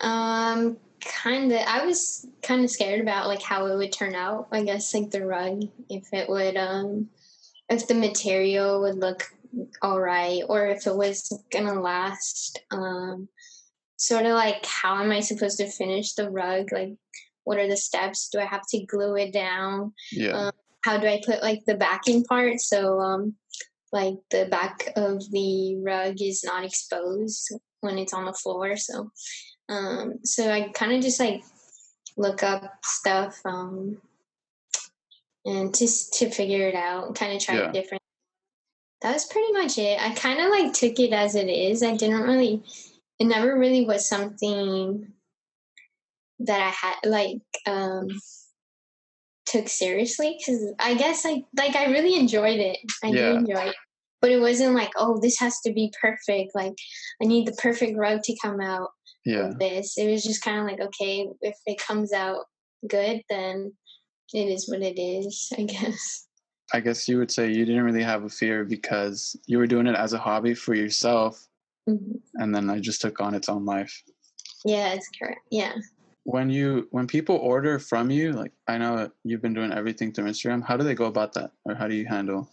um 0.00 0.76
kind 1.00 1.52
of 1.52 1.60
i 1.66 1.84
was 1.84 2.26
kind 2.42 2.64
of 2.64 2.70
scared 2.70 3.00
about 3.00 3.26
like 3.26 3.42
how 3.42 3.66
it 3.66 3.76
would 3.76 3.92
turn 3.92 4.14
out 4.14 4.48
i 4.52 4.62
guess 4.62 4.94
like 4.94 5.10
the 5.10 5.24
rug 5.24 5.62
if 5.90 6.08
it 6.12 6.28
would 6.28 6.56
um 6.56 7.08
if 7.68 7.86
the 7.86 7.94
material 7.94 8.80
would 8.80 8.96
look 8.96 9.33
all 9.82 10.00
right. 10.00 10.42
Or 10.48 10.66
if 10.66 10.86
it 10.86 10.94
was 10.96 11.32
gonna 11.52 11.80
last 11.80 12.60
um 12.70 13.28
sort 13.96 14.26
of 14.26 14.32
like 14.32 14.66
how 14.66 15.02
am 15.02 15.10
i 15.12 15.20
supposed 15.20 15.58
to 15.58 15.70
finish 15.70 16.14
the 16.14 16.30
rug? 16.30 16.72
Like 16.72 16.94
what 17.44 17.58
are 17.58 17.68
the 17.68 17.76
steps? 17.76 18.28
Do 18.30 18.38
i 18.40 18.44
have 18.44 18.66
to 18.70 18.84
glue 18.84 19.16
it 19.16 19.32
down? 19.32 19.92
Yeah. 20.12 20.32
Um, 20.32 20.52
how 20.84 20.98
do 20.98 21.06
i 21.06 21.20
put 21.24 21.42
like 21.42 21.64
the 21.66 21.76
backing 21.76 22.24
part? 22.24 22.60
So 22.60 23.00
um 23.00 23.34
like 23.92 24.14
the 24.30 24.46
back 24.50 24.92
of 24.96 25.30
the 25.30 25.76
rug 25.76 26.20
is 26.20 26.42
not 26.44 26.64
exposed 26.64 27.52
when 27.80 27.98
it's 27.98 28.12
on 28.14 28.24
the 28.24 28.32
floor. 28.32 28.76
So 28.76 29.10
um 29.68 30.18
so 30.24 30.50
i 30.50 30.68
kind 30.74 30.92
of 30.92 31.00
just 31.02 31.18
like 31.20 31.42
look 32.16 32.42
up 32.42 32.62
stuff 32.84 33.40
um 33.44 33.96
and 35.46 35.76
just 35.76 36.14
to 36.14 36.30
figure 36.30 36.68
it 36.68 36.74
out 36.74 37.14
kind 37.14 37.32
of 37.34 37.42
try 37.42 37.56
Yeah. 37.56 37.72
different 37.72 38.03
that 39.04 39.12
was 39.12 39.26
pretty 39.26 39.52
much 39.52 39.76
it. 39.76 40.00
I 40.00 40.14
kind 40.14 40.40
of 40.40 40.48
like 40.48 40.72
took 40.72 40.98
it 40.98 41.12
as 41.12 41.34
it 41.34 41.50
is. 41.50 41.82
I 41.82 41.94
didn't 41.94 42.22
really 42.22 42.62
it 43.20 43.26
never 43.26 43.56
really 43.56 43.84
was 43.84 44.08
something 44.08 45.12
that 46.40 46.60
i 46.60 46.70
had 46.70 46.96
like 47.08 47.38
um 47.66 48.08
took 49.46 49.68
seriously 49.68 50.36
because 50.36 50.72
i 50.80 50.94
guess 50.94 51.24
like 51.24 51.44
like 51.56 51.76
i 51.76 51.84
really 51.90 52.18
enjoyed 52.18 52.58
it. 52.58 52.78
I 53.04 53.08
Yeah. 53.08 53.32
did 53.32 53.36
enjoy 53.40 53.68
it. 53.68 53.76
But 54.22 54.32
it 54.32 54.40
wasn't 54.40 54.74
like 54.74 54.92
oh 54.96 55.20
this 55.20 55.38
has 55.38 55.60
to 55.60 55.72
be 55.72 55.92
perfect. 56.00 56.54
Like 56.54 56.74
i 57.22 57.26
need 57.26 57.46
the 57.46 57.52
perfect 57.52 57.98
rug 57.98 58.22
to 58.22 58.36
come 58.42 58.60
out 58.62 58.88
Yeah. 59.26 59.48
of 59.50 59.58
this. 59.58 59.98
It 59.98 60.10
was 60.10 60.24
just 60.24 60.42
kind 60.42 60.60
of 60.60 60.64
like 60.64 60.80
okay 60.80 61.28
if 61.42 61.56
it 61.66 61.78
comes 61.78 62.14
out 62.14 62.46
good 62.88 63.20
then 63.28 63.74
it 64.32 64.48
is 64.48 64.68
what 64.68 64.80
it 64.82 64.98
is 64.98 65.52
i 65.58 65.62
guess 65.62 66.26
I 66.74 66.80
guess 66.80 67.08
you 67.08 67.18
would 67.18 67.30
say 67.30 67.52
you 67.52 67.64
didn't 67.64 67.84
really 67.84 68.02
have 68.02 68.24
a 68.24 68.28
fear 68.28 68.64
because 68.64 69.36
you 69.46 69.58
were 69.58 69.66
doing 69.68 69.86
it 69.86 69.94
as 69.94 70.12
a 70.12 70.18
hobby 70.18 70.54
for 70.54 70.74
yourself, 70.74 71.46
Mhm. 71.88 72.20
and 72.40 72.52
then 72.52 72.68
it 72.68 72.80
just 72.80 73.00
took 73.00 73.20
on 73.20 73.32
its 73.34 73.48
own 73.48 73.64
life. 73.64 73.94
yeah 74.66 74.94
it's 74.94 75.10
correct 75.18 75.42
yeah 75.50 75.74
When 76.24 76.48
you 76.48 76.88
when 76.90 77.06
people 77.06 77.36
order 77.36 77.78
from 77.78 78.10
you, 78.10 78.32
like 78.32 78.52
I 78.66 78.78
know 78.78 79.10
you've 79.24 79.42
been 79.42 79.52
doing 79.54 79.72
everything 79.72 80.10
through 80.10 80.24
Instagram. 80.32 80.64
How 80.64 80.76
do 80.78 80.82
they 80.84 80.94
go 80.94 81.04
about 81.14 81.34
that, 81.34 81.50
or 81.66 81.74
how 81.74 81.86
do 81.86 81.94
you 81.94 82.06
handle? 82.06 82.48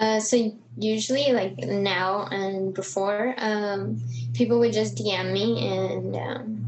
Uh, 0.00 0.18
so 0.18 0.36
usually, 0.76 1.32
like 1.32 1.56
now 1.58 2.26
and 2.32 2.74
before, 2.74 3.34
um, 3.38 4.02
people 4.34 4.58
would 4.58 4.72
just 4.72 4.96
DM 4.98 5.32
me, 5.32 5.46
and 5.68 6.16
um, 6.16 6.63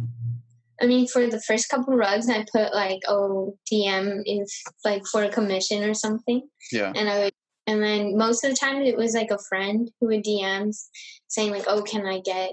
I 0.80 0.86
mean, 0.86 1.06
for 1.06 1.26
the 1.26 1.40
first 1.40 1.68
couple 1.68 1.94
rugs, 1.94 2.28
I 2.28 2.44
put 2.52 2.74
like, 2.74 3.00
"Oh, 3.08 3.56
DM 3.70 4.22
if 4.24 4.48
like 4.84 5.06
for 5.06 5.24
a 5.24 5.30
commission 5.30 5.82
or 5.82 5.94
something," 5.94 6.42
Yeah. 6.72 6.92
and 6.94 7.08
I 7.08 7.18
would, 7.24 7.32
and 7.66 7.82
then 7.82 8.16
most 8.16 8.44
of 8.44 8.50
the 8.50 8.56
time 8.56 8.82
it 8.82 8.96
was 8.96 9.14
like 9.14 9.30
a 9.30 9.38
friend 9.48 9.90
who 10.00 10.08
would 10.08 10.24
DM 10.24 10.72
saying 11.28 11.50
like, 11.50 11.64
"Oh, 11.66 11.82
can 11.82 12.06
I 12.06 12.20
get?" 12.20 12.52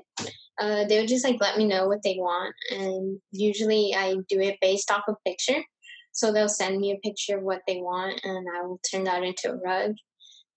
Uh, 0.59 0.85
they 0.85 0.99
would 0.99 1.09
just 1.09 1.25
like 1.25 1.41
let 1.41 1.57
me 1.57 1.65
know 1.65 1.87
what 1.87 2.03
they 2.03 2.15
want, 2.17 2.55
and 2.71 3.19
usually 3.31 3.93
I 3.95 4.15
do 4.29 4.39
it 4.39 4.59
based 4.61 4.91
off 4.91 5.03
a 5.07 5.15
picture. 5.25 5.63
So 6.11 6.31
they'll 6.31 6.47
send 6.47 6.79
me 6.79 6.91
a 6.91 7.07
picture 7.07 7.37
of 7.37 7.43
what 7.43 7.61
they 7.67 7.77
want, 7.77 8.21
and 8.23 8.47
I 8.55 8.61
will 8.61 8.79
turn 8.89 9.03
that 9.05 9.23
into 9.23 9.51
a 9.51 9.57
rug 9.57 9.95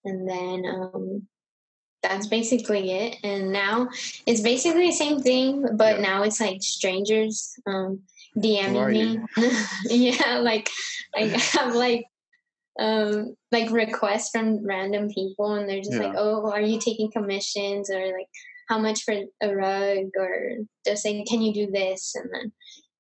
and 0.07 0.29
then 0.29 0.65
um, 0.67 1.27
that's 2.03 2.27
basically 2.27 2.93
it. 2.93 3.17
And 3.23 3.53
now 3.53 3.89
it's 4.27 4.41
basically 4.41 4.87
the 4.87 4.93
same 4.93 5.21
thing, 5.21 5.67
but 5.77 5.97
Yeah. 5.97 6.03
now 6.03 6.23
it's 6.23 6.41
like 6.41 6.63
strangers 6.63 7.55
um, 7.67 8.01
DMing 8.37 8.91
me. 8.91 9.19
yeah, 9.87 10.39
like 10.39 10.69
I 11.15 11.27
have 11.53 11.75
like 11.75 12.07
um 12.79 13.35
like 13.53 13.71
requests 13.71 14.31
from 14.31 14.65
random 14.65 15.09
people, 15.11 15.55
and 15.55 15.69
they're 15.69 15.81
just 15.81 15.99
like, 15.99 16.15
"Oh, 16.17 16.51
are 16.51 16.61
you 16.61 16.79
taking 16.79 17.11
commissions?" 17.11 17.91
or 17.91 18.05
like, 18.07 18.29
"How 18.69 18.79
much 18.79 19.03
for 19.03 19.15
a 19.41 19.55
rug?" 19.55 20.11
or 20.19 20.59
they're 20.85 20.97
saying, 20.97 21.27
"Can 21.27 21.43
you 21.43 21.53
do 21.55 21.71
this?" 21.71 22.15
and 22.15 22.31
then 22.33 22.53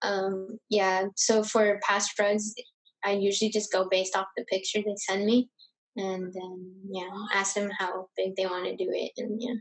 um 0.03 0.59
yeah. 0.71 1.07
So 1.17 1.43
for 1.43 1.79
past 1.83 2.19
rugs, 2.19 2.55
I 3.05 3.12
usually 3.12 3.50
just 3.50 3.73
go 3.73 3.88
based 3.88 4.17
off 4.17 4.26
the 4.37 4.45
picture 4.45 4.81
they 4.81 4.97
send 4.97 5.26
me 5.26 5.49
and 5.97 6.33
then 6.33 6.75
yeah, 6.88 7.09
ask 7.35 7.55
them 7.55 7.71
how 7.79 8.09
big 8.17 8.37
they 8.37 8.47
want 8.47 8.65
to 8.67 8.76
do 8.76 8.91
it, 8.93 9.12
and 9.19 9.41
yeah. 9.43 9.55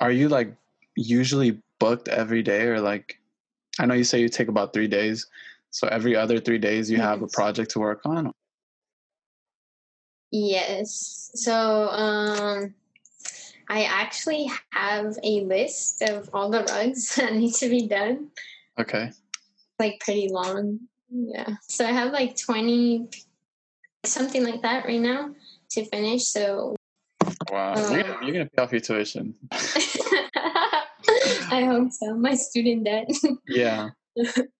Are 0.00 0.10
you 0.12 0.28
like 0.28 0.54
usually 0.96 1.60
booked 1.78 2.08
every 2.08 2.42
day, 2.42 2.66
or 2.66 2.80
like 2.80 3.18
I 3.78 3.86
know 3.86 3.94
you 3.94 4.04
say 4.04 4.20
you 4.20 4.28
take 4.28 4.48
about 4.48 4.72
three 4.72 4.88
days, 4.88 5.26
so 5.70 5.88
every 5.88 6.16
other 6.16 6.38
three 6.40 6.58
days 6.58 6.90
you 6.90 6.98
have 6.98 7.22
a 7.22 7.28
project 7.28 7.70
to 7.72 7.80
work 7.80 8.00
on. 8.04 8.32
Yes. 10.32 11.30
So 11.34 11.88
um, 11.88 12.74
I 13.68 13.84
actually 13.84 14.50
have 14.70 15.16
a 15.22 15.40
list 15.42 16.02
of 16.02 16.30
all 16.32 16.50
the 16.50 16.62
rugs 16.64 17.14
that 17.16 17.34
need 17.34 17.54
to 17.54 17.68
be 17.68 17.86
done, 17.86 18.28
Okay. 18.78 19.10
like 19.78 20.00
pretty 20.00 20.28
long. 20.28 20.80
Yeah. 21.10 21.56
So 21.62 21.84
I 21.84 21.92
have 21.92 22.12
like 22.12 22.36
twenty, 22.38 23.08
something 24.04 24.44
like 24.44 24.62
that 24.62 24.84
right 24.84 25.00
now 25.00 25.34
to 25.70 25.84
finish. 25.86 26.24
So 26.24 26.76
Wow. 27.50 27.74
Um, 27.74 27.92
you're, 27.92 28.02
gonna, 28.02 28.18
you're 28.22 28.32
gonna 28.32 28.46
pay 28.46 28.62
off 28.62 28.72
your 28.72 28.80
tuition. 28.80 29.34
I 29.52 30.84
hope 31.64 31.92
so. 31.92 32.14
My 32.14 32.34
student 32.34 32.84
debt. 32.84 33.10
Yeah. 33.48 33.90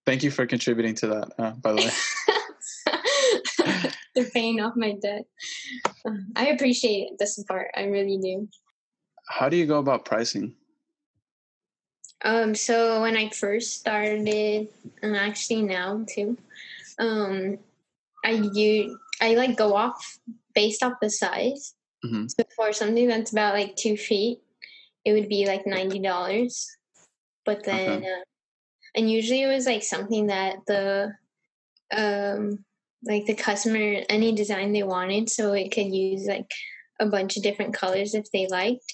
Thank 0.05 0.23
you 0.23 0.31
for 0.31 0.45
contributing 0.45 0.95
to 0.95 1.07
that. 1.07 1.33
Uh, 1.37 1.51
by 1.51 1.73
the 1.73 1.93
way. 3.65 3.91
They're 4.15 4.29
paying 4.31 4.61
off 4.61 4.73
my 4.75 4.95
debt. 5.01 5.25
I 6.35 6.47
appreciate 6.47 7.17
the 7.19 7.27
support. 7.27 7.67
I 7.75 7.83
really 7.83 8.17
do. 8.17 8.49
How 9.27 9.49
do 9.49 9.57
you 9.57 9.65
go 9.65 9.79
about 9.79 10.05
pricing? 10.05 10.55
Um, 12.23 12.55
so 12.55 13.01
when 13.01 13.17
I 13.17 13.29
first 13.29 13.79
started, 13.79 14.67
and 15.01 15.15
actually 15.15 15.63
now 15.63 16.05
too, 16.07 16.37
um, 16.99 17.57
I 18.23 18.31
you 18.53 18.99
I 19.21 19.35
like 19.35 19.55
go 19.55 19.75
off 19.75 20.19
based 20.53 20.83
off 20.83 20.93
the 21.01 21.09
size. 21.09 21.75
Mm-hmm. 22.03 22.25
So 22.27 22.43
for 22.55 22.73
something 22.73 23.07
that's 23.07 23.31
about 23.31 23.53
like 23.53 23.75
two 23.75 23.95
feet, 23.95 24.39
it 25.05 25.13
would 25.13 25.29
be 25.29 25.45
like 25.45 25.65
ninety 25.67 25.99
dollars. 25.99 26.67
But 27.45 27.63
then, 27.63 27.97
Okay. 27.99 28.07
uh, 28.07 28.23
and 28.95 29.09
usually 29.09 29.43
it 29.43 29.47
was 29.47 29.65
like 29.65 29.83
something 29.83 30.27
that 30.27 30.57
the, 30.67 31.13
um, 31.95 32.65
like 33.03 33.25
the 33.25 33.33
customer 33.33 34.03
any 34.09 34.31
design 34.33 34.73
they 34.73 34.83
wanted, 34.83 35.29
so 35.29 35.53
it 35.53 35.71
could 35.71 35.93
use 35.93 36.25
like 36.27 36.51
a 36.99 37.05
bunch 37.05 37.37
of 37.37 37.43
different 37.43 37.73
colors 37.73 38.13
if 38.13 38.25
they 38.31 38.47
liked. 38.47 38.93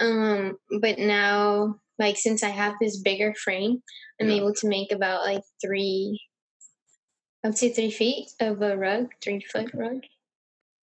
Um, 0.00 0.56
but 0.80 0.98
now, 0.98 1.76
like 1.98 2.16
since 2.16 2.42
I 2.42 2.48
have 2.48 2.74
this 2.80 3.00
bigger 3.00 3.32
frame, 3.34 3.82
I'm 4.20 4.28
Yeah. 4.28 4.36
able 4.36 4.54
to 4.54 4.68
make 4.68 4.90
about 4.90 5.24
like 5.24 5.42
three, 5.64 6.20
up 7.44 7.54
to 7.56 7.72
three 7.72 7.90
feet 7.90 8.30
of 8.40 8.62
a 8.62 8.76
rug, 8.76 9.10
three 9.22 9.40
foot 9.40 9.70
rug. 9.74 10.02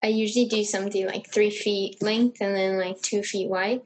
I 0.02 0.08
usually 0.08 0.46
do 0.46 0.64
something 0.64 1.06
like 1.06 1.30
three 1.30 1.50
feet 1.50 2.02
length 2.02 2.40
and 2.40 2.56
then 2.56 2.78
like 2.78 3.00
two 3.02 3.22
feet 3.22 3.48
wide. 3.48 3.82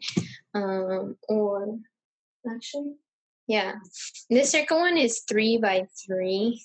Um, 0.54 1.16
or 1.28 1.78
actually, 2.48 2.94
yeah, 3.46 3.74
this 4.30 4.50
circle 4.50 4.78
one 4.78 4.96
is 4.96 5.22
three 5.28 5.58
by 5.58 5.86
three. 6.06 6.62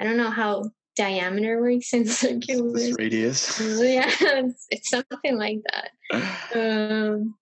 I 0.00 0.04
don't 0.04 0.16
know 0.16 0.30
how 0.30 0.70
diameter 0.96 1.60
works 1.60 1.92
in 1.92 2.06
circular. 2.06 2.72
This 2.72 2.96
radius. 2.98 3.60
yeah, 3.60 4.10
it's, 4.20 4.66
it's 4.70 4.90
something 4.90 5.36
like 5.36 5.60
that. 5.72 5.90
Um, 6.54 7.36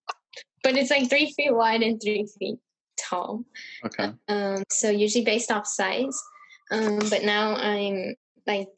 but 0.62 0.76
it's 0.76 0.90
like 0.90 1.10
three 1.10 1.32
feet 1.32 1.52
wide 1.52 1.82
and 1.82 2.00
three 2.00 2.28
feet 2.38 2.58
tall. 2.96 3.44
okay. 3.84 4.12
Um, 4.28 4.62
so 4.70 4.90
usually 4.90 5.24
based 5.24 5.50
off 5.50 5.66
size. 5.66 6.16
Um, 6.70 6.98
but 7.10 7.24
now 7.24 7.56
I'm 7.56 8.14
like 8.46 8.68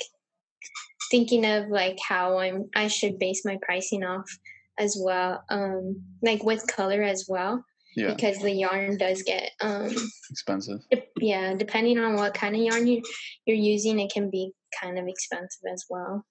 thinking 1.11 1.45
of 1.45 1.69
like 1.69 1.99
how 2.07 2.39
I'm 2.39 2.69
I 2.75 2.89
should 2.89 3.19
base 3.19 3.43
my 3.45 3.59
pricing 3.63 4.03
off 4.05 4.29
as 4.79 4.97
well. 4.99 5.45
Um, 5.51 6.03
like 6.23 6.43
with 6.43 6.67
color 6.67 7.03
as 7.03 7.27
well. 7.29 7.65
Yeah. 7.95 8.15
Because 8.15 8.39
the 8.39 8.51
yarn 8.51 8.97
does 8.97 9.23
get 9.23 9.51
um 9.61 9.91
Expensive. 10.31 10.81
yeah, 11.19 11.55
depending 11.55 11.99
on 11.99 12.15
what 12.15 12.33
kind 12.35 12.55
of 12.57 12.63
yarn 12.63 12.87
you 12.87 13.03
you're 13.45 13.57
using, 13.57 14.01
it 14.01 14.11
can 14.13 14.31
be 14.31 14.53
kind 14.81 14.99
of 14.99 15.07
expensive 15.07 15.63
as 15.71 15.85
well. 15.91 16.25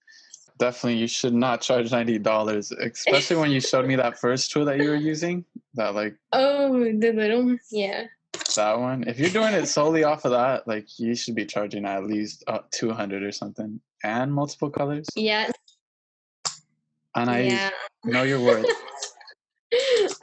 Definitely, 0.57 0.99
you 0.99 1.07
should 1.07 1.33
not 1.33 1.61
charge 1.61 1.91
ninety 1.91 2.17
dollars, 2.17 2.71
especially 2.71 3.37
when 3.37 3.51
you 3.51 3.61
showed 3.61 3.85
me 3.85 3.95
that 3.95 4.19
first 4.19 4.51
tool 4.51 4.65
that 4.65 4.79
you 4.79 4.89
were 4.89 4.95
using. 4.95 5.45
That 5.75 5.93
like 5.93 6.15
Oh, 6.31 6.83
the 6.83 7.13
little 7.13 7.57
yeah. 7.71 8.05
That 8.55 8.79
one. 8.79 9.03
If 9.07 9.19
you're 9.19 9.29
doing 9.29 9.53
it 9.53 9.67
solely 9.67 10.03
off 10.03 10.25
of 10.25 10.31
that, 10.31 10.67
like 10.67 10.87
you 10.97 11.15
should 11.15 11.35
be 11.35 11.45
charging 11.45 11.85
at 11.85 12.05
least 12.05 12.43
uh, 12.47 12.59
two 12.71 12.91
hundred 12.91 13.23
or 13.23 13.31
something, 13.31 13.79
and 14.03 14.33
multiple 14.33 14.69
colors. 14.69 15.07
Yeah. 15.15 15.51
And 17.15 17.29
I 17.29 17.41
yeah. 17.41 17.69
know 18.05 18.23
your 18.23 18.39
worth. 18.39 18.65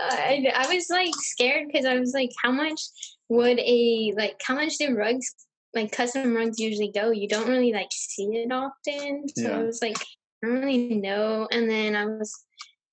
I, 0.00 0.50
I 0.54 0.74
was 0.74 0.88
like 0.90 1.14
scared 1.16 1.66
because 1.66 1.86
I 1.86 1.98
was 1.98 2.12
like, 2.14 2.30
how 2.42 2.50
much 2.50 2.80
would 3.28 3.58
a 3.58 4.12
like 4.16 4.40
how 4.42 4.54
much 4.54 4.76
do 4.78 4.94
rugs 4.94 5.34
like 5.74 5.92
custom 5.92 6.34
rugs 6.34 6.58
usually 6.58 6.90
go? 6.90 7.10
You 7.10 7.28
don't 7.28 7.48
really 7.48 7.72
like 7.72 7.88
see 7.92 8.24
it 8.24 8.52
often, 8.52 9.28
so 9.28 9.42
Yeah. 9.42 9.58
I 9.58 9.62
was 9.62 9.80
like, 9.82 9.96
I 10.42 10.46
don't 10.46 10.60
really 10.60 10.94
know. 10.94 11.48
And 11.50 11.68
then 11.68 11.94
I 11.94 12.06
was 12.06 12.32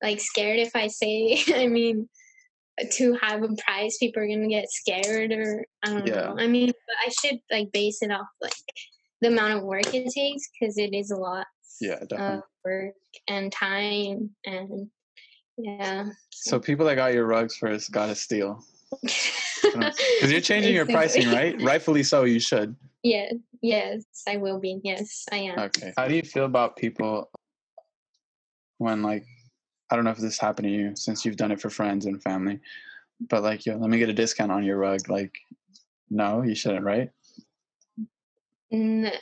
like 0.02 0.20
scared 0.20 0.60
if 0.60 0.76
I 0.76 0.88
say, 0.88 1.42
I 1.56 1.68
mean, 1.68 2.10
too 2.92 3.16
high 3.22 3.36
of 3.36 3.44
a 3.44 3.56
price, 3.66 3.98
people 3.98 4.22
are 4.22 4.28
gonna 4.28 4.48
get 4.48 4.70
scared 4.70 5.32
or 5.32 5.66
I 5.84 5.90
don't 5.90 6.08
Yeah. 6.08 6.16
know. 6.16 6.36
I 6.38 6.48
mean, 6.48 6.68
but 6.68 6.96
I 7.06 7.10
should 7.10 7.40
like 7.52 7.72
base 7.72 8.02
it 8.02 8.12
off 8.12 8.28
like 8.42 8.54
the 9.22 9.30
amount 9.30 9.58
of 9.60 9.64
work 9.64 9.94
it 9.94 10.12
takes 10.12 10.50
because 10.60 10.78
it 10.78 10.94
is 10.94 11.12
a 11.12 11.16
lot 11.18 11.48
Yeah, 11.80 12.00
definitely. 12.00 12.38
of 12.38 12.44
work 12.64 12.94
and 13.28 13.52
time 13.52 14.36
and 14.46 14.90
yeah. 15.58 16.10
so 16.32 16.60
people 16.60 16.86
that 16.88 16.96
got 16.96 17.14
your 17.14 17.26
rugs 17.26 17.56
first 17.56 17.92
got 17.92 18.08
to 18.08 18.16
steal 18.16 18.64
because 19.62 20.32
you're 20.32 20.42
changing 20.42 20.76
your 20.76 20.86
pricing, 20.86 21.28
right? 21.30 21.60
Rightfully 21.62 22.04
so. 22.04 22.24
You 22.24 22.40
should. 22.40 22.76
Yeah, 23.04 23.32
yes, 23.62 24.04
I 24.28 24.38
will 24.38 24.60
be. 24.60 24.80
Yes, 24.84 25.26
I 25.32 25.38
am. 25.38 25.60
Okay. 25.60 25.94
How 25.98 26.08
do 26.08 26.16
you 26.16 26.24
feel 26.24 26.46
about 26.46 26.76
people 26.76 27.30
when 28.78 29.02
like 29.02 29.26
I 29.90 29.96
don't 29.96 30.06
know 30.06 30.12
if 30.12 30.18
this 30.18 30.40
happened 30.40 30.68
to 30.68 30.74
you 30.74 30.96
since 30.96 31.26
you've 31.26 31.38
done 31.38 31.52
it 31.52 31.62
for 31.62 31.70
friends 31.70 32.06
and 32.06 32.22
family, 32.22 32.60
but 33.30 33.44
like 33.44 33.66
yo, 33.66 33.78
let 33.78 33.90
me 33.90 34.00
get 34.00 34.10
a 34.10 34.14
discount 34.14 34.52
on 34.52 34.64
your 34.64 34.78
rug. 34.78 35.10
Like, 35.10 35.34
no, 36.10 36.42
you 36.42 36.56
shouldn't, 36.56 36.86
right? 36.86 37.10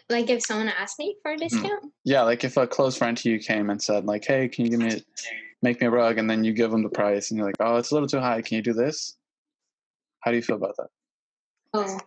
Like 0.09 0.29
if 0.29 0.41
someone 0.43 0.69
asked 0.69 0.99
me 0.99 1.17
for 1.21 1.31
a 1.31 1.35
Mm-hmm. 1.35 1.43
discount, 1.43 1.91
Yeah, 2.05 2.23
like 2.23 2.43
if 2.43 2.57
a 2.57 2.65
close 2.65 2.97
friend 2.97 3.15
to 3.17 3.29
you 3.29 3.39
came 3.39 3.69
and 3.69 3.81
said 3.81 4.05
like, 4.05 4.25
"Hey, 4.25 4.47
can 4.47 4.65
you 4.65 4.71
give 4.71 4.79
me 4.79 4.95
a, 4.95 5.01
make 5.61 5.81
me 5.81 5.87
a 5.87 5.91
rug?" 5.91 6.17
and 6.17 6.29
then 6.29 6.43
you 6.43 6.53
give 6.53 6.71
them 6.71 6.81
the 6.83 6.89
price, 6.89 7.29
and 7.29 7.37
you're 7.37 7.45
like, 7.47 7.55
"Oh, 7.59 7.75
it's 7.75 7.91
a 7.91 7.93
little 7.93 8.07
too 8.07 8.19
high. 8.19 8.41
Can 8.41 8.55
you 8.55 8.61
do 8.63 8.73
this?" 8.73 9.17
How 10.21 10.31
do 10.31 10.37
you 10.37 10.43
feel 10.43 10.55
about 10.55 10.75
that? 10.77 10.87
oh, 11.73 11.99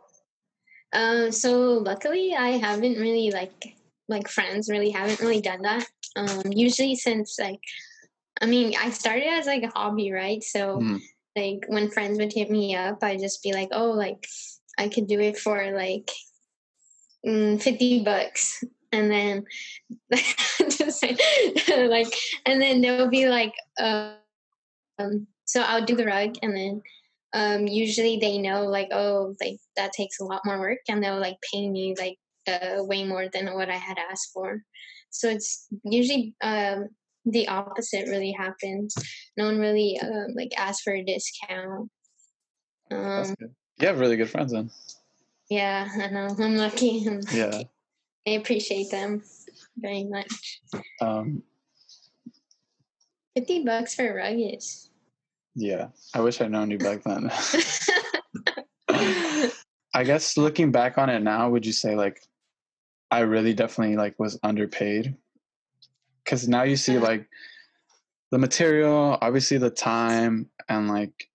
um, 0.93 1.31
so 1.33 1.73
luckily 1.79 2.35
I 2.35 2.51
haven't 2.53 2.99
really 2.99 3.31
like 3.31 3.77
like 4.09 4.29
friends 4.29 4.69
really 4.71 4.91
haven't 4.91 5.21
really 5.21 5.41
done 5.41 5.63
that. 5.63 5.87
Um, 6.17 6.41
usually 6.51 6.95
since 6.95 7.39
like, 7.39 7.61
I 8.41 8.47
mean, 8.47 8.75
I 8.79 8.91
started 8.91 9.27
as 9.29 9.47
like 9.47 9.63
a 9.63 9.69
hobby, 9.69 10.13
right? 10.13 10.43
So 10.43 10.79
Mhm. 10.81 11.01
like 11.37 11.65
when 11.69 11.91
friends 11.91 12.19
would 12.19 12.33
hit 12.33 12.51
me 12.51 12.75
up, 12.77 13.03
I'd 13.03 13.21
just 13.21 13.43
be 13.43 13.53
like, 13.53 13.69
oh, 13.73 13.91
like 13.91 14.27
I 14.79 14.89
could 14.89 15.07
do 15.07 15.21
it 15.21 15.39
for 15.39 15.73
like 15.73 16.11
mm, 17.27 17.61
50 17.61 18.05
bucks. 18.05 18.63
And 18.93 19.11
then 19.11 19.45
just 20.71 21.03
like, 21.03 22.13
and 22.47 22.63
then 22.63 22.81
they'll 22.81 23.09
be 23.11 23.29
like, 23.29 23.53
uh, 23.79 24.15
um, 24.99 25.27
so 25.45 25.63
I'll 25.63 25.85
do 25.85 25.97
the 25.97 26.07
rug 26.07 26.37
and 26.43 26.57
then 26.57 26.83
um, 27.35 27.67
usually 27.67 28.19
they 28.19 28.39
know 28.39 28.65
like, 28.65 28.89
oh, 28.93 29.35
like 29.41 29.59
that 29.77 29.93
takes 29.93 30.21
a 30.21 30.25
lot 30.25 30.43
more 30.45 30.59
work 30.59 30.79
and 30.89 31.03
they'll 31.03 31.21
like 31.21 31.37
pay 31.53 31.69
me 31.69 31.95
like 31.99 32.19
uh, 32.49 32.83
way 32.85 33.05
more 33.05 33.29
than 33.29 33.53
what 33.55 33.69
I 33.71 33.77
had 33.77 33.99
asked 33.99 34.31
for. 34.33 34.63
So 35.11 35.29
it's 35.29 35.67
usually 35.85 36.35
um, 36.43 36.89
the 37.27 37.47
opposite 37.49 38.09
really 38.09 38.33
happens. 38.33 38.95
No 39.37 39.45
one 39.47 39.59
really 39.59 39.99
um, 40.01 40.29
like 40.35 40.53
asks 40.57 40.83
for 40.83 40.95
a 40.95 41.03
discount. 41.05 41.91
Um. 42.91 43.35
You 43.79 43.89
have 43.89 43.99
really 44.01 44.17
good 44.17 44.31
friends 44.31 44.53
then. 44.53 44.71
yeah, 45.51 45.87
I 46.01 46.07
know. 46.09 46.35
I'm 46.41 46.57
lucky. 46.57 47.05
I'm 47.07 47.21
Yeah. 47.33 47.47
lucky. 47.47 47.69
I 48.27 48.31
appreciate 48.31 48.91
them 48.91 49.23
very 49.77 50.05
much. 50.05 50.61
Um, 51.01 51.43
50 53.37 53.65
bucks 53.65 53.95
for 53.95 54.09
a 54.11 54.15
rug 54.15 54.37
is. 54.39 54.91
yeah. 55.55 55.89
I 56.15 56.21
wish 56.21 56.41
I'd 56.41 56.51
known 56.51 56.71
you 56.71 56.79
back 56.79 57.03
then. 57.05 57.31
I 59.95 60.05
guess 60.05 60.37
looking 60.37 60.73
back 60.73 60.99
on 60.99 61.09
it 61.11 61.21
now, 61.23 61.49
would 61.51 61.65
you 61.67 61.73
say 61.73 61.95
like 61.97 62.21
I 63.11 63.21
really 63.21 63.55
definitely 63.55 63.97
like 63.97 64.19
was 64.19 64.39
underpaid? 64.43 65.15
Because 66.27 66.49
now 66.49 66.65
you 66.65 66.77
see 66.77 66.99
like 66.99 67.29
the 68.33 68.39
material, 68.39 69.17
obviously 69.23 69.59
the 69.59 69.71
time, 69.71 70.51
and 70.69 70.89
like 70.89 71.29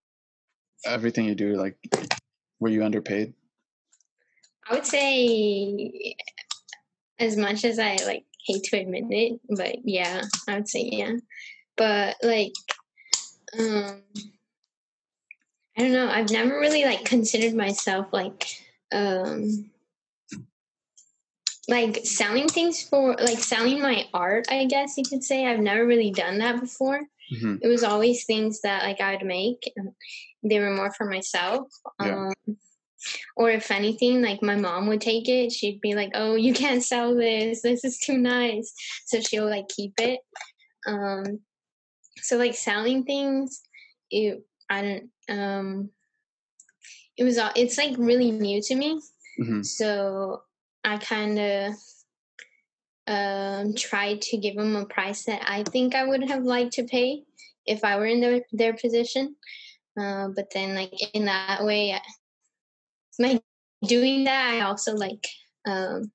everything 0.85 1.25
you 1.25 1.35
do. 1.35 1.55
Like, 1.55 1.77
were 2.59 2.67
you 2.67 2.83
underpaid? 2.83 3.33
I 4.69 4.75
would 4.75 4.85
say, 4.85 6.15
as 7.19 7.37
much 7.37 7.63
as 7.63 7.79
I 7.79 7.97
like 8.05 8.25
hate 8.45 8.63
to 8.65 8.79
admit 8.79 9.05
it, 9.09 9.39
but 9.49 9.77
yeah, 9.85 10.23
I 10.49 10.55
would 10.55 10.67
say 10.67 10.89
yeah. 10.91 11.13
But 11.77 12.17
like, 12.21 12.53
um, 13.57 14.01
I 15.77 15.81
don't 15.81 15.93
know. 15.93 16.09
I've 16.09 16.31
never 16.31 16.59
really 16.59 16.83
like 16.83 17.05
considered 17.05 17.53
myself 17.53 18.07
like, 18.11 18.45
um, 18.91 19.70
like 21.71 22.05
selling 22.05 22.47
things 22.49 22.83
for 22.83 23.15
like 23.15 23.39
selling 23.39 23.81
my 23.81 24.05
art. 24.13 24.45
I 24.51 24.65
guess 24.65 24.97
you 24.97 25.03
could 25.09 25.23
say 25.23 25.45
I've 25.47 25.59
never 25.59 25.85
really 25.87 26.11
done 26.11 26.37
that 26.39 26.59
before. 26.59 26.99
hmm 27.39 27.55
it 27.61 27.67
was 27.67 27.83
always 27.83 28.25
things 28.25 28.61
that 28.61 28.83
like 28.83 28.99
I 28.99 29.15
would 29.15 29.25
make 29.25 29.71
and 29.77 29.93
they 30.43 30.59
were 30.59 30.75
more 30.75 30.91
for 30.91 31.05
myself. 31.05 31.67
Yeah. 32.03 32.27
Um 32.27 32.57
or 33.35 33.49
if 33.49 33.71
anything, 33.71 34.21
like 34.21 34.43
my 34.43 34.55
mom 34.55 34.87
would 34.87 35.01
take 35.01 35.27
it, 35.27 35.51
she'd 35.51 35.81
be 35.81 35.95
like, 35.95 36.11
Oh, 36.13 36.35
you 36.35 36.53
can't 36.53 36.83
sell 36.83 37.15
this, 37.15 37.61
this 37.61 37.83
is 37.85 37.97
too 37.97 38.17
nice. 38.17 38.73
So 39.05 39.21
she'll 39.21 39.49
like 39.49 39.67
keep 39.69 39.93
it. 39.97 40.19
Um 40.85 41.39
so 42.17 42.37
like 42.37 42.55
selling 42.55 43.03
things, 43.05 43.61
it 44.09 44.43
I 44.69 44.81
don't 44.81 45.09
um 45.39 45.89
it 47.17 47.23
was 47.23 47.37
all 47.37 47.51
it's 47.55 47.77
like 47.77 47.95
really 47.97 48.31
new 48.31 48.61
to 48.61 48.75
me. 48.75 49.01
hmm 49.37 49.61
So 49.63 50.43
I 50.83 50.97
kind 50.97 51.39
of 51.39 51.73
um, 53.07 53.75
tried 53.75 54.21
to 54.21 54.37
give 54.37 54.55
them 54.55 54.75
a 54.75 54.85
price 54.85 55.25
that 55.25 55.43
I 55.47 55.63
think 55.63 55.95
I 55.95 56.05
would 56.05 56.29
have 56.29 56.43
liked 56.43 56.73
to 56.73 56.83
pay 56.83 57.23
if 57.65 57.83
I 57.83 57.97
were 57.97 58.05
in 58.05 58.21
their 58.21 58.41
their 58.51 58.73
position. 58.73 59.35
Uh, 59.99 60.29
but 60.35 60.47
then, 60.53 60.75
like 60.75 60.93
in 61.13 61.25
that 61.25 61.63
way, 61.63 61.99
like 63.19 63.41
doing 63.85 64.23
that, 64.25 64.53
I 64.53 64.61
also 64.61 64.95
like 64.95 65.25
um, 65.67 66.11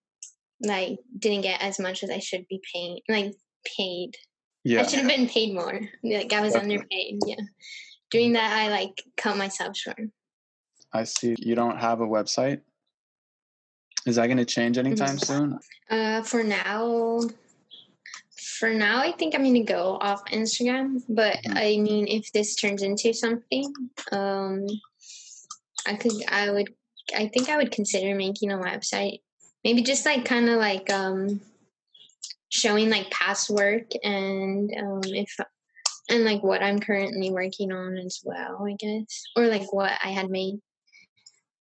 like 0.60 0.98
didn't 1.18 1.42
get 1.42 1.60
as 1.62 1.78
much 1.78 2.02
as 2.02 2.10
I 2.10 2.18
should 2.18 2.46
be 2.48 2.60
paying, 2.72 3.00
like 3.08 3.34
paid. 3.76 4.16
Yeah. 4.64 4.80
I 4.80 4.86
should 4.86 5.00
have 5.00 5.08
been 5.08 5.28
paid 5.28 5.54
more. 5.54 5.80
Like 6.02 6.32
I 6.32 6.40
was 6.40 6.54
Definitely. 6.54 6.76
underpaid. 6.76 7.18
Yeah. 7.26 7.44
Doing 8.10 8.32
that, 8.32 8.52
I 8.52 8.68
like 8.68 9.02
cut 9.16 9.36
myself 9.36 9.76
short. 9.76 10.00
I 10.92 11.04
see 11.04 11.36
you 11.38 11.54
don't 11.54 11.78
have 11.78 12.00
a 12.00 12.06
website. 12.06 12.62
Is 14.06 14.16
that 14.16 14.26
going 14.26 14.38
to 14.38 14.44
change 14.44 14.78
anytime 14.78 15.18
soon? 15.18 15.58
Uh, 15.90 16.22
for 16.22 16.44
now, 16.44 17.20
for 18.58 18.70
now, 18.70 19.00
I 19.02 19.12
think 19.12 19.34
I'm 19.34 19.42
gonna 19.42 19.64
go 19.64 19.98
off 20.00 20.24
Instagram. 20.26 21.02
But 21.08 21.36
Mhm. 21.44 21.56
I 21.56 21.76
mean, 21.78 22.06
if 22.08 22.32
this 22.32 22.54
turns 22.54 22.82
into 22.82 23.12
something, 23.12 23.74
um, 24.12 24.66
I 25.84 25.94
could, 25.96 26.12
I 26.28 26.50
would, 26.50 26.74
I 27.14 27.28
think 27.28 27.48
I 27.48 27.56
would 27.56 27.70
consider 27.70 28.14
making 28.14 28.52
a 28.52 28.58
website. 28.58 29.20
Maybe 29.64 29.82
just 29.82 30.06
like 30.06 30.24
kind 30.24 30.48
of 30.48 30.58
like 30.58 30.88
um, 30.90 31.40
showing 32.48 32.88
like 32.88 33.10
past 33.10 33.50
work 33.50 33.90
and 34.04 34.72
um, 34.78 35.00
if 35.04 35.36
and 36.08 36.24
like 36.24 36.42
what 36.42 36.62
I'm 36.62 36.78
currently 36.78 37.30
working 37.30 37.72
on 37.72 37.98
as 37.98 38.20
well, 38.24 38.64
I 38.64 38.74
guess, 38.78 39.24
or 39.34 39.48
like 39.48 39.72
what 39.72 39.92
I 40.04 40.10
had 40.10 40.30
made. 40.30 40.60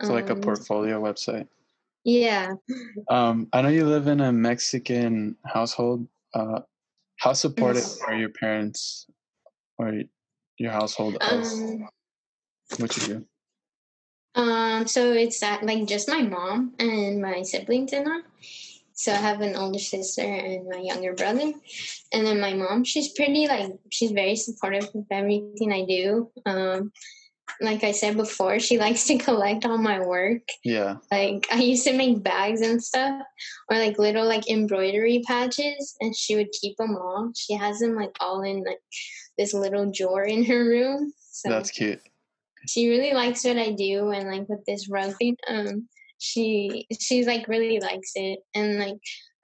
So 0.04 0.14
like 0.14 0.30
a 0.30 0.34
Um, 0.34 0.42
portfolio 0.42 1.02
website. 1.02 1.48
Yeah. 2.06 2.54
Um, 3.10 3.50
I 3.52 3.64
know 3.64 3.70
you 3.70 3.86
live 3.86 4.08
in 4.08 4.22
a 4.22 4.32
Mexican 4.32 5.36
household. 5.44 6.08
Uh, 6.34 6.60
how 7.18 7.34
supportive 7.34 7.90
are 8.08 8.16
your 8.16 8.30
parents 8.30 9.08
or 9.80 10.04
your 10.58 10.72
household 10.72 11.16
of 11.16 11.22
Um, 11.22 11.90
what 12.78 12.96
you 12.98 13.08
do? 13.08 13.26
Um, 14.36 14.86
so 14.86 15.14
it's 15.14 15.40
that 15.40 15.64
like 15.64 15.88
just 15.88 16.08
my 16.08 16.22
mom 16.22 16.76
and 16.78 17.22
my 17.22 17.42
siblings 17.42 17.92
and 17.92 18.08
I. 18.08 18.20
So 18.94 19.12
I 19.12 19.16
have 19.16 19.42
an 19.42 19.56
older 19.56 19.80
sister 19.80 20.22
and 20.22 20.70
my 20.70 20.78
younger 20.78 21.14
brother. 21.14 21.54
And 22.14 22.28
then 22.28 22.40
my 22.40 22.54
mom, 22.54 22.84
she's 22.84 23.10
pretty 23.10 23.48
like 23.48 23.72
she's 23.90 24.12
very 24.12 24.36
supportive 24.36 24.90
of 24.94 25.06
everything 25.10 25.74
I 25.74 25.86
do. 25.86 26.30
Um 26.46 26.92
like 27.62 27.84
I 27.84 27.92
said 27.92 28.18
before, 28.18 28.60
she 28.60 28.78
likes 28.86 29.06
to 29.08 29.18
collect 29.18 29.66
all 29.66 29.78
my 29.78 30.00
work. 30.00 30.42
Yeah. 30.64 30.98
Like 31.12 31.48
I 31.52 31.60
used 31.60 31.86
to 31.86 31.94
make 31.94 32.24
bags 32.24 32.62
and 32.62 32.84
stuff 32.84 33.22
or 33.70 33.78
like 33.78 33.98
little 34.00 34.26
like 34.28 34.50
embroidery 34.50 35.24
patches 35.26 35.96
and 36.02 36.16
she 36.16 36.36
would 36.36 36.52
keep 36.52 36.78
them 36.78 36.96
all. 36.96 37.32
She 37.36 37.54
has 37.54 37.80
them 37.80 37.96
like 37.96 38.16
all 38.20 38.42
in 38.44 38.64
like 38.64 38.80
this 39.38 39.54
little 39.54 39.92
drawer 39.92 40.24
in 40.24 40.46
her 40.46 40.64
room. 40.64 41.14
So 41.32 41.50
That's 41.50 41.72
cute. 41.72 42.02
she 42.68 42.90
really 42.90 43.14
likes 43.14 43.44
what 43.44 43.58
I 43.58 43.72
do 43.72 44.10
and 44.12 44.30
like 44.30 44.48
with 44.50 44.66
this 44.66 44.90
rug 44.90 45.16
thing. 45.18 45.38
um 45.48 45.88
she 46.18 46.88
she's 47.00 47.28
like 47.28 47.48
really 47.50 47.80
likes 47.82 48.14
it 48.16 48.40
and 48.56 48.80
like 48.80 48.96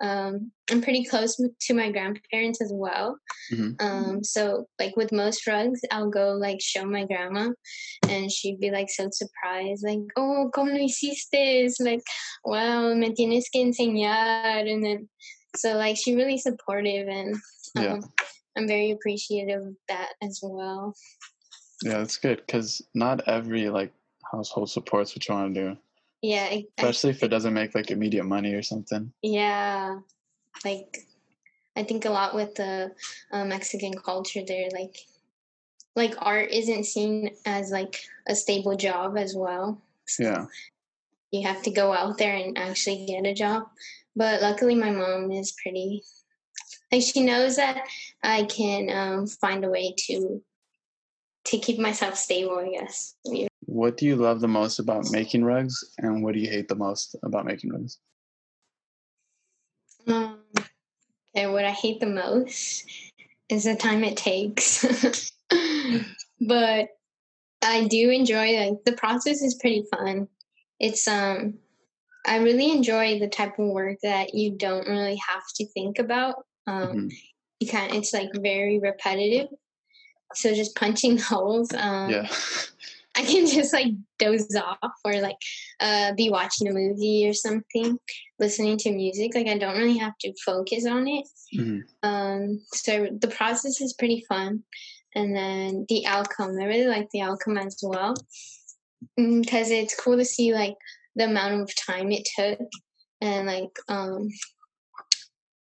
um 0.02 0.52
I'm 0.70 0.82
pretty 0.82 1.04
close 1.04 1.36
to 1.38 1.74
my 1.74 1.92
grandparents 1.92 2.62
as 2.62 2.72
well. 2.74 3.18
Mhm. 3.52 3.82
um 3.82 4.24
so 4.24 4.68
like 4.80 4.96
with 4.96 5.12
most 5.12 5.46
rugs 5.48 5.82
I'll 5.92 6.10
go 6.10 6.34
like 6.34 6.60
show 6.62 6.86
my 6.86 7.06
grandma 7.06 7.50
and 8.08 8.32
she'd 8.32 8.60
be 8.60 8.72
like 8.72 8.90
so 8.90 9.10
surprised 9.12 9.84
like 9.86 10.00
oh 10.18 10.50
como 10.54 10.72
lo 10.72 10.80
hiciste? 10.80 11.74
Like 11.80 12.02
wow 12.46 12.94
me 12.94 13.14
tienes 13.14 13.50
que 13.52 13.64
enseñar. 13.64 14.68
And 14.72 14.84
then 14.84 15.10
so 15.56 15.76
like 15.78 15.98
she's 15.98 16.16
really 16.16 16.38
supportive 16.38 17.08
and 17.08 17.36
um, 17.78 17.84
Yeah. 17.84 18.00
I'm 18.58 18.68
very 18.68 18.92
appreciative 18.92 19.62
of 19.62 19.76
that 19.88 20.14
as 20.22 20.40
well. 20.44 20.94
Yeah, 21.84 22.00
that's 22.00 22.18
good 22.18 22.44
because 22.46 22.82
not 22.94 23.28
every 23.28 23.70
like 23.70 23.94
household 24.32 24.70
supports 24.70 25.16
what 25.16 25.28
you 25.28 25.34
want 25.36 25.56
to 25.56 25.62
do, 25.62 25.78
yeah 26.22 26.48
I, 26.50 26.66
I 26.78 26.84
especially 26.84 27.12
if 27.12 27.24
it 27.24 27.30
doesn't 27.30 27.54
make 27.54 27.76
like 27.76 27.92
immediate 27.92 28.26
money 28.26 28.54
or 28.54 28.62
something. 28.62 29.12
Yeah, 29.22 30.00
like 30.64 30.98
I 31.76 31.84
think 31.84 32.06
a 32.06 32.10
lot 32.10 32.36
with 32.36 32.56
the 32.56 32.92
uh, 33.32 33.46
Mexican 33.46 33.94
culture, 33.94 34.42
there 34.46 34.70
like 34.74 34.98
like 35.96 36.16
art 36.20 36.52
isn't 36.52 36.86
seen 36.86 37.32
as 37.46 37.72
like 37.72 38.02
a 38.28 38.36
stable 38.36 38.76
job 38.76 39.18
as 39.18 39.36
well. 39.36 39.82
So 40.08 40.24
Yeah. 40.24 40.46
you 41.32 41.48
have 41.48 41.62
to 41.64 41.72
go 41.72 41.94
out 41.94 42.18
there 42.18 42.36
and 42.36 42.58
actually 42.58 43.06
get 43.06 43.26
a 43.26 43.34
job. 43.34 43.64
But 44.16 44.42
luckily, 44.42 44.76
my 44.76 44.92
mom 44.92 45.32
is 45.32 45.54
pretty 45.62 46.04
like 46.92 47.04
she 47.04 47.24
knows 47.24 47.56
that 47.56 47.88
I 48.24 48.44
can 48.44 48.90
um, 48.90 49.28
find 49.28 49.64
a 49.64 49.70
way 49.70 49.94
to 50.08 50.42
to 51.46 51.58
keep 51.58 51.80
myself 51.80 52.16
stable. 52.16 52.60
I 52.60 52.70
guess. 52.70 53.16
Yeah. 53.26 53.48
What 53.72 53.96
do 53.96 54.06
you 54.06 54.18
love 54.18 54.42
the 54.42 54.50
most 54.50 54.80
about 54.80 55.12
making 55.12 55.46
rugs, 55.46 55.94
and 55.98 56.22
what 56.22 56.34
do 56.34 56.42
you 56.42 56.50
hate 56.50 56.68
the 56.68 56.76
most 56.76 57.16
about 57.24 57.46
making 57.46 57.72
rugs? 57.72 58.00
Um, 60.06 60.40
and 61.34 61.54
what 61.54 61.64
I 61.64 61.72
hate 61.72 62.02
the 62.02 62.06
most 62.06 62.84
is 63.48 63.64
the 63.64 63.78
time 63.78 64.04
it 64.04 64.18
takes. 64.18 64.86
but 66.42 66.90
I 67.62 67.88
do 67.88 68.10
enjoy 68.10 68.58
like 68.58 68.84
the 68.84 68.92
process 68.98 69.42
is 69.42 69.56
pretty 69.56 69.86
fun. 69.90 70.28
It's 70.82 71.08
um 71.08 71.54
I 72.28 72.40
really 72.40 72.72
enjoy 72.72 73.20
the 73.20 73.30
type 73.30 73.58
of 73.58 73.68
work 73.70 74.00
that 74.04 74.34
you 74.34 74.52
don't 74.52 74.86
really 74.86 75.16
have 75.30 75.44
to 75.56 75.66
think 75.68 75.98
about. 75.98 76.44
Um 76.68 77.08
Mhm. 77.08 77.12
you 77.62 77.68
kind 77.70 77.96
it's 77.96 78.14
like 78.14 78.32
very 78.36 78.80
repetitive. 78.80 79.48
So 80.36 80.54
just 80.54 80.76
punching 80.76 81.18
holes. 81.30 81.72
Um 81.74 82.10
Yeah. 82.10 82.28
I 83.18 83.24
can 83.24 83.46
just 83.46 83.74
like 83.74 83.94
doze 84.20 84.56
off 84.56 84.94
or 85.04 85.20
like 85.20 85.36
uh, 85.82 86.14
be 86.14 86.30
watching 86.30 86.70
a 86.70 86.74
movie 86.74 87.28
or 87.28 87.34
something, 87.34 88.00
listening 88.40 88.78
to 88.80 88.92
music. 88.92 89.36
Like 89.36 89.48
I 89.48 89.58
don't 89.58 89.78
really 89.78 89.98
have 89.98 90.18
to 90.22 90.34
focus 90.46 90.86
on 90.86 91.08
it. 91.08 91.28
Mhm. 91.54 91.82
Um, 92.04 92.62
so 92.74 93.10
the 93.20 93.28
process 93.28 93.82
is 93.82 93.94
pretty 93.94 94.24
fun, 94.30 94.64
and 95.14 95.36
then 95.36 95.86
the 95.90 96.06
outcome. 96.06 96.58
I 96.60 96.66
really 96.66 96.88
like 96.88 97.10
the 97.12 97.22
outcome 97.22 97.58
as 97.58 97.78
well 97.84 98.16
because 99.18 99.72
it's 99.72 100.00
cool 100.00 100.18
to 100.18 100.26
see 100.26 100.54
like 100.54 100.76
the 101.16 101.26
amount 101.26 101.62
of 101.62 101.76
time 101.76 102.12
it 102.12 102.28
took 102.38 102.60
and 103.20 103.48
like 103.48 103.78
um 103.90 104.30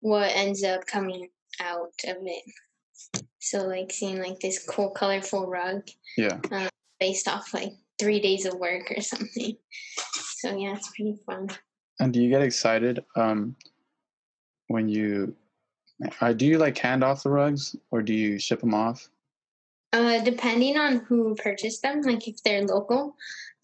what 0.01 0.31
ends 0.35 0.63
up 0.63 0.85
coming 0.85 1.27
out 1.59 1.91
of 2.07 2.17
it. 2.23 3.23
So 3.39 3.65
like 3.65 3.91
seeing 3.91 4.21
like 4.21 4.39
this 4.39 4.63
cool 4.63 4.91
colorful 4.91 5.47
rug 5.47 5.81
Yeah. 6.17 6.39
Based 6.99 7.27
off 7.27 7.53
like 7.53 7.73
three 7.97 8.19
days 8.19 8.45
of 8.45 8.55
work 8.55 8.91
or 8.95 9.01
something. 9.01 9.55
So 10.37 10.55
yeah, 10.55 10.75
it's 10.75 10.89
pretty 10.95 11.17
fun. 11.25 11.49
And 11.99 12.13
do 12.13 12.21
you 12.21 12.29
get 12.29 12.41
excited 12.41 13.03
um, 13.15 13.55
when 14.67 14.87
you 14.87 15.35
uh, 16.21 16.33
do 16.33 16.45
you 16.45 16.57
like 16.57 16.77
hand 16.77 17.03
off 17.03 17.23
the 17.23 17.29
rugs 17.29 17.75
or 17.91 18.01
do 18.01 18.13
you 18.13 18.39
ship 18.39 18.61
them 18.61 18.73
off? 18.73 19.09
Uh, 19.91 20.21
depending 20.23 20.77
on 20.77 20.97
who 20.97 21.35
purchased 21.35 21.81
them, 21.81 22.01
like 22.01 22.27
if 22.27 22.41
they're 22.43 22.63
local, 22.63 23.15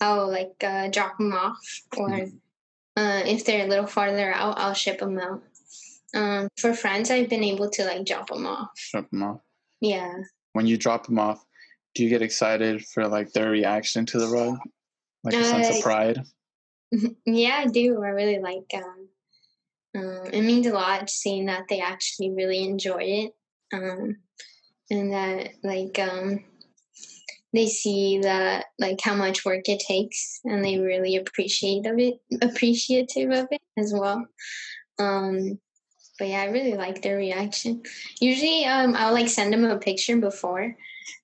I'll 0.01 0.27
like 0.29 0.55
uh, 0.63 0.89
drop 0.89 1.17
them 1.17 1.31
off, 1.33 1.59
or 1.95 2.11
uh, 2.97 3.21
if 3.25 3.45
they're 3.45 3.65
a 3.65 3.69
little 3.69 3.85
farther 3.85 4.33
out, 4.33 4.57
I'll 4.57 4.73
ship 4.73 4.99
them 4.99 5.19
out. 5.19 5.43
Um, 6.15 6.49
for 6.57 6.73
friends, 6.73 7.11
I've 7.11 7.29
been 7.29 7.43
able 7.43 7.69
to 7.69 7.85
like 7.85 8.05
drop 8.05 8.27
them 8.27 8.47
off. 8.47 8.71
Drop 8.91 9.09
them 9.11 9.23
off. 9.23 9.41
Yeah, 9.81 10.13
When 10.53 10.65
you 10.65 10.77
drop 10.77 11.05
them 11.05 11.19
off, 11.19 11.44
do 11.95 12.03
you 12.03 12.09
get 12.09 12.21
excited 12.21 12.85
for 12.85 13.07
like 13.07 13.31
their 13.31 13.49
reaction 13.49 14.05
to 14.07 14.19
the 14.19 14.27
rug, 14.27 14.59
like 15.23 15.33
a 15.33 15.43
sense 15.43 15.69
Uh, 15.69 15.73
of 15.73 15.81
pride? 15.81 16.23
yeah, 17.25 17.63
I 17.65 17.67
do. 17.67 18.03
I 18.03 18.09
really 18.09 18.39
like. 18.39 18.69
Um, 18.73 19.09
um, 19.95 20.25
it 20.31 20.41
means 20.41 20.67
a 20.67 20.73
lot 20.73 21.09
seeing 21.09 21.45
that 21.45 21.63
they 21.69 21.79
actually 21.79 22.31
really 22.31 22.63
enjoy 22.63 23.01
it, 23.01 23.35
um, 23.73 24.17
and 24.91 25.13
that 25.13 25.51
like 25.63 25.97
um, 25.99 26.43
they 27.53 27.67
see 27.67 28.19
that 28.19 28.65
like 28.77 28.99
how 29.01 29.15
much 29.15 29.45
work 29.45 29.67
it 29.69 29.79
takes, 29.79 30.41
and 30.43 30.63
they 30.63 30.79
really 30.79 31.15
appreciate 31.15 31.85
of 31.85 31.97
it, 31.97 32.19
appreciative 32.41 33.31
of 33.31 33.47
it 33.51 33.61
as 33.77 33.93
well. 33.93 34.27
Um, 34.99 35.59
but 36.19 36.27
yeah, 36.27 36.41
I 36.41 36.45
really 36.45 36.75
like 36.75 37.01
their 37.01 37.17
reaction. 37.17 37.83
Usually, 38.19 38.65
um, 38.65 38.95
I'll 38.95 39.13
like 39.13 39.29
send 39.29 39.53
them 39.53 39.63
a 39.63 39.77
picture 39.77 40.17
before, 40.17 40.75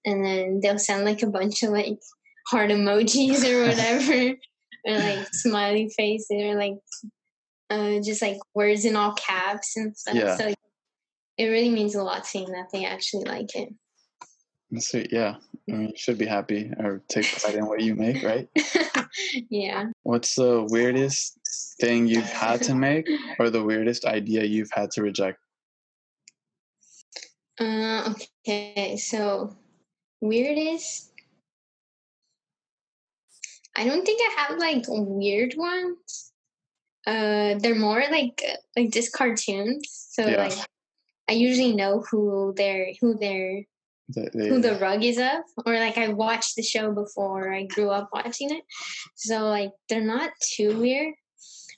and 0.05 0.23
then 0.25 0.59
they'll 0.61 0.79
send 0.79 1.05
like 1.05 1.23
a 1.23 1.27
bunch 1.27 1.63
of 1.63 1.71
like 1.71 1.99
heart 2.47 2.69
emojis 2.69 3.43
or 3.43 3.67
whatever, 3.67 4.35
or 4.85 4.93
like 4.93 5.27
smiley 5.33 5.89
faces, 5.95 6.27
or 6.31 6.55
like 6.55 6.77
uh, 7.69 8.01
just 8.03 8.21
like 8.21 8.37
words 8.53 8.85
in 8.85 8.95
all 8.95 9.13
caps 9.13 9.77
and 9.77 9.95
stuff. 9.97 10.15
Yeah. 10.15 10.35
So 10.37 10.53
it 11.37 11.45
really 11.45 11.69
means 11.69 11.95
a 11.95 12.03
lot 12.03 12.25
seeing 12.25 12.51
that 12.51 12.67
they 12.71 12.85
actually 12.85 13.25
like 13.25 13.55
it. 13.55 13.73
Sweet, 14.77 15.11
yeah. 15.11 15.35
I 15.69 15.71
mean, 15.71 15.89
you 15.89 15.93
should 15.97 16.17
be 16.17 16.25
happy 16.25 16.71
or 16.77 17.01
take 17.09 17.25
pride 17.39 17.55
in 17.55 17.65
what 17.65 17.81
you 17.81 17.95
make, 17.95 18.23
right? 18.23 18.47
yeah. 19.49 19.85
What's 20.03 20.35
the 20.35 20.65
weirdest 20.69 21.37
thing 21.79 22.07
you've 22.07 22.23
had 22.23 22.61
to 22.63 22.75
make 22.75 23.07
or 23.39 23.49
the 23.49 23.63
weirdest 23.63 24.05
idea 24.05 24.43
you've 24.43 24.71
had 24.71 24.91
to 24.91 25.01
reject? 25.01 25.39
Uh, 27.59 28.13
okay, 28.47 28.97
so 28.97 29.55
weirdest. 30.21 31.11
I 33.75 33.85
don't 33.85 34.05
think 34.05 34.21
I 34.21 34.41
have 34.41 34.57
like 34.59 34.83
weird 34.87 35.55
ones. 35.57 36.31
Uh, 37.07 37.55
they're 37.59 37.75
more 37.75 38.03
like 38.11 38.41
like 38.77 38.91
just 38.91 39.11
cartoons. 39.13 40.07
So 40.11 40.27
Yeah. 40.27 40.37
like, 40.47 40.57
I 41.29 41.33
usually 41.33 41.73
know 41.75 42.03
who 42.09 42.53
they're 42.55 42.93
who 42.99 43.17
they're 43.17 43.63
They- 44.09 44.29
they- 44.33 44.49
who 44.49 44.59
the 44.59 44.75
rug 44.75 45.03
is 45.03 45.17
of, 45.17 45.43
or 45.65 45.75
like 45.75 45.97
I 45.97 46.09
watched 46.09 46.55
the 46.57 46.63
show 46.63 46.91
before. 46.91 47.53
I 47.53 47.63
grew 47.63 47.89
up 47.89 48.09
watching 48.13 48.53
it, 48.53 48.63
so 49.15 49.45
like 49.45 49.71
they're 49.89 50.01
not 50.01 50.31
too 50.55 50.77
weird. 50.77 51.15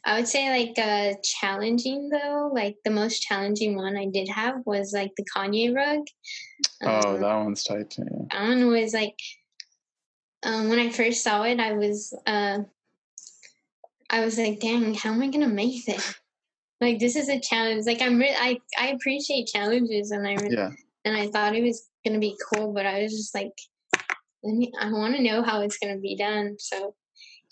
I 0.05 0.17
would 0.17 0.27
say 0.27 0.49
like 0.49 0.77
uh 0.77 1.13
challenging 1.23 2.09
though. 2.09 2.51
Like 2.53 2.75
the 2.83 2.91
most 2.91 3.21
challenging 3.21 3.75
one 3.75 3.95
I 3.97 4.07
did 4.07 4.27
have 4.29 4.55
was 4.65 4.91
like 4.93 5.11
the 5.15 5.25
Kanye 5.35 5.73
rug. 5.75 5.99
oh, 6.83 7.15
Um, 7.15 7.21
that 7.21 7.35
one's 7.35 7.63
tight 7.63 7.89
too. 7.89 8.03
Yeah. 8.11 8.25
that 8.31 8.47
one 8.49 8.67
was 8.67 8.93
like 8.93 9.17
um, 10.45 10.67
when 10.67 10.79
I 10.79 10.89
first 10.89 11.23
saw 11.23 11.43
it, 11.43 11.59
I 11.59 11.71
was 11.71 12.13
uh, 12.27 12.59
I 14.09 14.25
was 14.25 14.37
like, 14.37 14.59
dang, 14.59 14.93
how 14.93 15.11
am 15.13 15.21
I 15.21 15.29
gonna 15.29 15.47
make 15.47 15.85
this? 15.85 16.15
Like 16.81 16.99
this 16.99 17.15
is 17.15 17.29
a 17.29 17.39
challenge. 17.39 17.85
Like 17.85 18.01
I'm 18.01 18.19
re- 18.19 18.35
I 18.37 18.59
I 18.77 18.87
appreciate 18.89 19.47
challenges, 19.47 20.11
and 20.11 20.27
I 20.27 20.33
re- 20.35 20.49
Yeah. 20.51 20.71
and 21.05 21.15
I 21.15 21.27
thought 21.27 21.55
it 21.55 21.63
was 21.63 21.87
gonna 22.05 22.19
be 22.19 22.35
cool, 22.51 22.73
but 22.73 22.85
I 22.85 23.03
was 23.03 23.13
just 23.13 23.33
like, 23.33 23.53
let 24.43 24.53
me. 24.55 24.69
I 24.77 24.91
want 24.91 25.15
to 25.15 25.23
know 25.23 25.43
how 25.43 25.61
it's 25.61 25.77
gonna 25.77 25.97
be 25.99 26.17
done. 26.17 26.57
So 26.59 26.93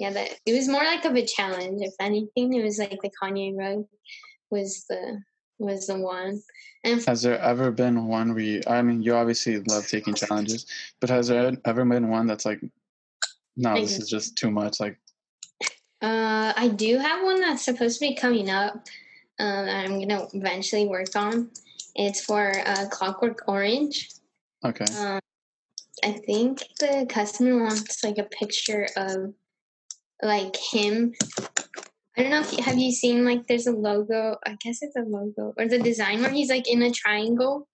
yeah, 0.01 0.09
that 0.09 0.39
it 0.47 0.53
was 0.53 0.67
more 0.67 0.83
like 0.83 1.05
of 1.05 1.15
a 1.15 1.23
challenge. 1.23 1.79
If 1.83 1.93
anything, 1.99 2.53
it 2.53 2.63
was 2.63 2.79
like 2.79 2.99
the 3.03 3.11
Kanye 3.21 3.55
rug 3.55 3.85
was 4.49 4.83
the 4.89 5.21
was 5.59 5.85
the 5.85 5.99
one. 5.99 6.41
And 6.83 7.05
Has 7.05 7.21
there 7.21 7.37
ever 7.37 7.69
been 7.69 8.07
one 8.07 8.33
where 8.33 8.43
you, 8.43 8.61
I 8.65 8.81
mean, 8.81 9.03
you 9.03 9.13
obviously 9.13 9.59
love 9.59 9.87
taking 9.87 10.15
challenges, 10.15 10.65
but 10.99 11.11
has 11.11 11.27
there 11.27 11.55
ever 11.65 11.85
been 11.85 12.09
one 12.09 12.25
that's 12.25 12.47
like, 12.47 12.59
no, 13.55 13.79
this 13.79 13.99
is 13.99 14.09
just 14.09 14.35
too 14.35 14.49
much? 14.49 14.79
Like, 14.79 14.97
Uh, 16.01 16.51
I 16.57 16.69
do 16.69 16.97
have 16.97 17.23
one 17.23 17.39
that's 17.39 17.63
supposed 17.63 17.99
to 17.99 18.07
be 18.07 18.15
coming 18.15 18.49
up. 18.49 18.73
Um, 19.37 19.65
that 19.67 19.85
I'm 19.85 19.99
gonna 19.99 20.27
eventually 20.33 20.87
work 20.87 21.15
on. 21.15 21.51
It's 21.95 22.25
for 22.25 22.53
uh, 22.65 22.87
Clockwork 22.89 23.43
Orange. 23.47 24.09
okay. 24.65 24.85
Um, 24.97 25.19
I 26.03 26.13
think 26.13 26.63
the 26.79 27.05
customer 27.07 27.63
wants 27.63 28.03
like 28.03 28.17
a 28.17 28.23
picture 28.23 28.87
of 28.97 29.33
like 30.21 30.55
him. 30.55 31.13
I 32.17 32.23
don't 32.23 32.31
know 32.31 32.41
if 32.41 32.51
you, 32.57 32.63
have 32.63 32.77
you 32.77 32.91
seen 32.91 33.25
like 33.25 33.47
there's 33.47 33.67
a 33.67 33.71
logo. 33.71 34.37
I 34.45 34.57
guess 34.61 34.81
it's 34.81 34.95
a 34.95 35.01
logo 35.01 35.53
or 35.57 35.67
the 35.67 35.79
design 35.79 36.21
where 36.21 36.29
he's 36.29 36.49
like 36.49 36.67
in 36.67 36.81
a 36.81 36.91
triangle, 36.91 37.67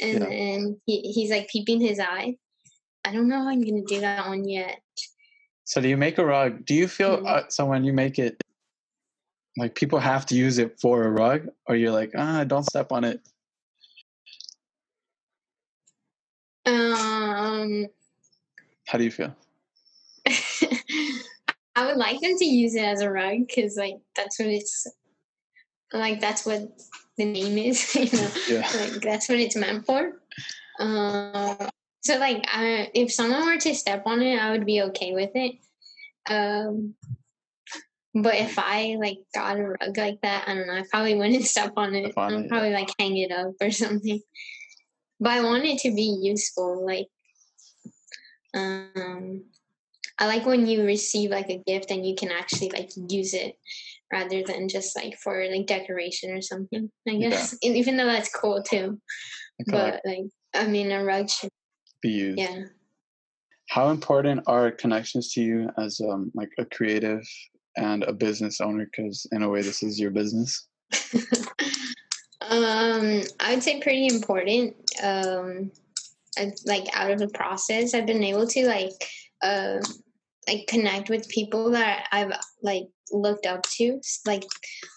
and 0.00 0.20
Yeah. 0.20 0.28
then 0.28 0.80
he, 0.86 1.00
he's 1.12 1.30
like 1.30 1.48
peeping 1.48 1.80
his 1.80 1.98
eye. 1.98 2.36
I 3.04 3.12
don't 3.12 3.28
know 3.28 3.42
how 3.42 3.48
I'm 3.48 3.62
gonna 3.62 3.82
do 3.82 4.00
that 4.00 4.28
one 4.28 4.46
yet. 4.48 4.80
So 5.64 5.80
do 5.80 5.88
you 5.88 5.96
make 5.96 6.18
a 6.18 6.26
rug? 6.26 6.64
Do 6.66 6.74
you 6.74 6.88
feel, 6.88 7.18
Mhm. 7.18 7.26
uh, 7.26 7.48
so 7.48 7.64
when 7.64 7.84
you 7.84 7.92
make 7.92 8.18
it, 8.18 8.42
like 9.56 9.74
people 9.74 9.98
have 9.98 10.26
to 10.26 10.34
use 10.34 10.58
it 10.58 10.80
for 10.80 11.04
a 11.04 11.10
rug 11.10 11.48
or 11.66 11.76
you're 11.76 11.92
like, 11.92 12.12
ah, 12.16 12.44
don't 12.44 12.64
step 12.64 12.92
on 12.92 13.04
it. 13.04 13.20
Um. 16.66 17.86
How 18.86 18.98
do 18.98 19.04
you 19.04 19.10
feel? 19.10 19.34
I 21.80 21.86
would 21.86 21.96
like 21.96 22.20
them 22.20 22.36
to 22.36 22.44
use 22.44 22.74
it 22.74 22.84
as 22.84 23.00
a 23.00 23.10
rug 23.10 23.46
because, 23.46 23.74
like, 23.76 23.94
that's 24.14 24.38
what 24.38 24.48
it's 24.48 24.86
like. 25.92 26.20
That's 26.20 26.44
what 26.44 26.68
the 27.16 27.24
name 27.24 27.56
is. 27.56 27.94
You 27.94 28.10
know, 28.12 28.30
Yeah. 28.48 28.70
like 28.76 29.00
that's 29.00 29.28
what 29.30 29.38
it's 29.40 29.56
meant 29.56 29.86
for. 29.86 30.20
Um, 30.78 31.56
so, 32.02 32.18
like, 32.18 32.44
I, 32.48 32.90
if 32.94 33.10
someone 33.12 33.46
were 33.46 33.56
to 33.56 33.74
step 33.74 34.02
on 34.04 34.20
it, 34.20 34.38
I 34.38 34.50
would 34.50 34.66
be 34.66 34.82
okay 34.82 35.14
with 35.14 35.30
it. 35.34 35.54
Um, 36.28 36.94
but 38.14 38.34
if 38.34 38.58
I 38.58 38.96
like 39.00 39.18
got 39.34 39.58
a 39.58 39.62
rug 39.68 39.96
like 39.96 40.20
that, 40.22 40.44
I 40.46 40.54
don't 40.54 40.66
know. 40.66 40.74
I 40.74 40.84
probably 40.90 41.14
wouldn't 41.14 41.44
step 41.54 41.72
on 41.78 41.94
it. 41.94 42.12
I'd 42.16 42.48
probably 42.48 42.72
like 42.72 42.90
hang 42.98 43.16
it 43.16 43.32
up 43.32 43.52
or 43.60 43.70
something. 43.82 44.20
But 45.18 45.30
I 45.30 45.44
want 45.44 45.64
it 45.64 45.78
to 45.80 45.94
be 45.94 46.18
useful. 46.22 46.84
Like, 46.84 47.08
um, 48.52 49.44
I 50.20 50.26
like 50.26 50.44
when 50.44 50.66
you 50.66 50.84
receive 50.84 51.30
like 51.30 51.48
a 51.48 51.62
gift 51.66 51.90
and 51.90 52.06
you 52.06 52.14
can 52.14 52.30
actually 52.30 52.70
like 52.70 52.90
use 53.08 53.32
it 53.32 53.56
rather 54.12 54.42
than 54.42 54.68
just 54.68 54.94
like 54.94 55.16
for 55.16 55.46
like 55.50 55.66
decoration 55.66 56.30
or 56.30 56.42
something. 56.42 56.90
I 57.08 57.16
guess 57.16 57.54
E- 57.64 57.72
even 57.72 57.96
though 57.96 58.06
that's 58.06 58.30
cool 58.30 58.62
too. 58.62 59.00
But 59.66 60.02
like, 60.04 60.26
I 60.54 60.66
mean, 60.66 60.92
a 60.92 61.02
rug 61.04 61.30
should. 61.30 61.50
be 62.02 62.10
used. 62.10 62.38
Yeah. 62.38 62.64
How 63.68 63.90
important 63.90 64.42
are 64.46 64.70
connections 64.70 65.32
to 65.34 65.42
you 65.42 65.70
as 65.78 66.00
um, 66.00 66.30
like 66.34 66.50
a 66.58 66.64
creative 66.64 67.22
and 67.76 68.02
a 68.02 68.12
business 68.12 68.60
owner? 68.60 68.84
Because 68.84 69.26
in 69.32 69.42
a 69.42 69.48
way, 69.48 69.62
this 69.62 69.82
is 69.82 69.98
your 69.98 70.10
business. 70.10 70.66
um, 72.42 73.22
I 73.38 73.54
would 73.54 73.62
say 73.62 73.80
pretty 73.80 74.06
important. 74.08 74.74
Um, 75.02 75.70
I, 76.36 76.52
like 76.66 76.86
out 76.94 77.10
of 77.10 77.18
the 77.18 77.28
process, 77.28 77.94
I've 77.94 78.06
been 78.06 78.24
able 78.24 78.46
to 78.48 78.66
like, 78.66 78.92
uh, 79.42 79.78
like 80.50 80.66
connect 80.66 81.08
with 81.08 81.28
people 81.28 81.70
that 81.70 82.06
I've 82.12 82.32
like 82.62 82.84
looked 83.12 83.46
up 83.46 83.62
to. 83.76 84.00
Like, 84.26 84.44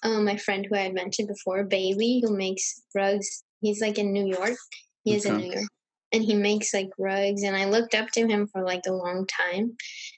um, 0.03 0.25
my 0.25 0.37
friend 0.37 0.65
who 0.65 0.75
I 0.75 0.81
had 0.81 0.93
mentioned 0.93 1.27
before, 1.27 1.63
Bailey, 1.63 2.21
who 2.23 2.35
makes 2.35 2.81
rugs. 2.95 3.43
He's 3.61 3.81
like 3.81 3.97
in 3.97 4.11
New 4.11 4.25
York. 4.25 4.57
He 5.03 5.15
is 5.15 5.25
in 5.25 5.37
New 5.37 5.51
York, 5.51 5.65
and 6.11 6.23
he 6.23 6.33
makes 6.33 6.73
like 6.73 6.89
rugs. 6.97 7.43
And 7.43 7.55
I 7.55 7.65
looked 7.65 7.95
up 7.95 8.09
to 8.11 8.27
him 8.27 8.47
for 8.47 8.63
like 8.63 8.83
a 8.87 8.93
long 8.93 9.27
time, 9.27 9.75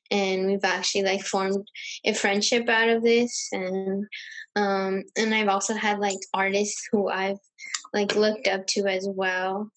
and 0.10 0.48
we've 0.48 0.64
actually 0.64 1.04
like 1.04 1.24
formed 1.24 1.68
a 2.06 2.14
friendship 2.14 2.70
out 2.70 2.90
of 2.90 3.04
this. 3.04 3.50
And 3.52 4.06
um, 4.56 5.04
and 5.18 5.34
I've 5.34 5.50
also 5.50 5.74
had 5.74 6.00
like 6.00 6.20
artists 6.34 6.88
who 6.92 7.10
I've 7.10 7.40
like 7.94 8.16
looked 8.16 8.48
up 8.48 8.66
to 8.68 8.88
as 8.88 9.08
well. 9.10 9.70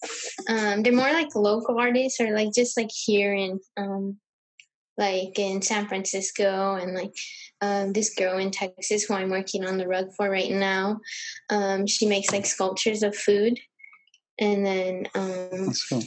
Um, 0.48 0.82
they're 0.82 0.92
more 0.92 1.12
like 1.12 1.34
local 1.34 1.78
artists 1.78 2.20
or 2.20 2.30
like 2.34 2.52
just 2.54 2.76
like 2.76 2.90
here 2.90 3.34
in 3.34 3.60
um, 3.76 4.18
like 4.98 5.38
in 5.38 5.62
San 5.62 5.86
Francisco 5.86 6.74
and 6.74 6.94
like 6.94 7.14
um, 7.60 7.92
this 7.92 8.14
girl 8.14 8.38
in 8.38 8.50
Texas 8.50 9.04
who 9.04 9.14
I'm 9.14 9.30
working 9.30 9.64
on 9.64 9.78
the 9.78 9.88
rug 9.88 10.12
for 10.16 10.28
right 10.28 10.50
now. 10.50 11.00
Um, 11.48 11.86
she 11.86 12.06
makes 12.06 12.32
like 12.32 12.44
sculptures 12.44 13.02
of 13.02 13.16
food, 13.16 13.58
and 14.38 14.66
then 14.66 15.08
um, 15.14 15.72
cool. 15.88 16.02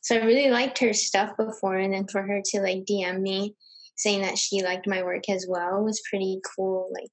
so 0.00 0.16
I 0.16 0.24
really 0.24 0.50
liked 0.50 0.78
her 0.78 0.92
stuff 0.92 1.36
before, 1.36 1.76
and 1.76 1.92
then 1.92 2.08
for 2.08 2.22
her 2.22 2.40
to 2.44 2.60
like 2.60 2.84
DM 2.84 3.20
me 3.20 3.54
saying 3.96 4.22
that 4.22 4.38
she 4.38 4.62
liked 4.62 4.88
my 4.88 5.02
work 5.02 5.28
as 5.28 5.46
well 5.48 5.84
was 5.84 6.02
pretty 6.08 6.40
cool. 6.56 6.90
Like 6.92 7.12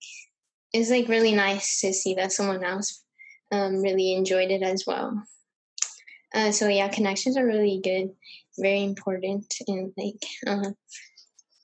it 0.74 0.80
was 0.80 0.90
like 0.90 1.08
really 1.08 1.34
nice 1.34 1.82
to 1.82 1.94
see 1.94 2.16
that 2.16 2.32
someone 2.32 2.64
else 2.64 3.04
um, 3.52 3.82
really 3.82 4.14
enjoyed 4.14 4.50
it 4.50 4.64
as 4.64 4.86
well. 4.88 5.22
Uh, 6.34 6.52
so 6.52 6.68
yeah, 6.68 6.88
connections 6.88 7.38
are 7.38 7.46
really 7.46 7.82
good, 7.84 8.10
very 8.58 8.84
important, 8.84 9.54
and 9.68 9.92
like 9.98 10.24
uh, 10.48 10.72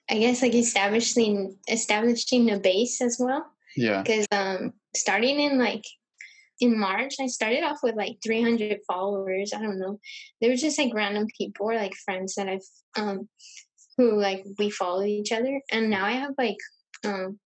I 0.10 0.20
guess 0.20 0.42
like 0.42 0.56
establishing 0.56 1.58
establishing 1.68 2.52
a 2.52 2.60
base 2.60 3.02
as 3.02 3.18
well. 3.20 3.46
Yeah. 3.76 4.02
because 4.02 4.26
um 4.32 4.74
starting 4.96 5.40
in 5.40 5.60
like 5.60 5.84
in 6.60 6.80
march 6.80 7.14
i 7.22 7.28
started 7.28 7.64
off 7.64 7.78
with 7.84 7.96
like 7.96 8.18
300 8.24 8.80
followers. 8.88 9.54
I 9.54 9.62
don't 9.62 9.80
know. 9.80 10.00
They 10.42 10.50
were 10.50 10.56
just 10.56 10.80
like 10.80 10.94
random 10.96 11.28
people 11.38 11.70
or 11.70 11.76
like 11.76 11.94
friends 11.94 12.36
that 12.36 12.50
i've 12.50 12.68
um 12.98 13.30
who 13.98 14.20
like 14.20 14.46
we 14.58 14.70
follow 14.70 15.04
each 15.04 15.32
other. 15.32 15.62
And 15.72 15.90
now 15.90 16.06
i 16.06 16.14
have 16.14 16.32
like 16.38 16.58
um 17.06 17.40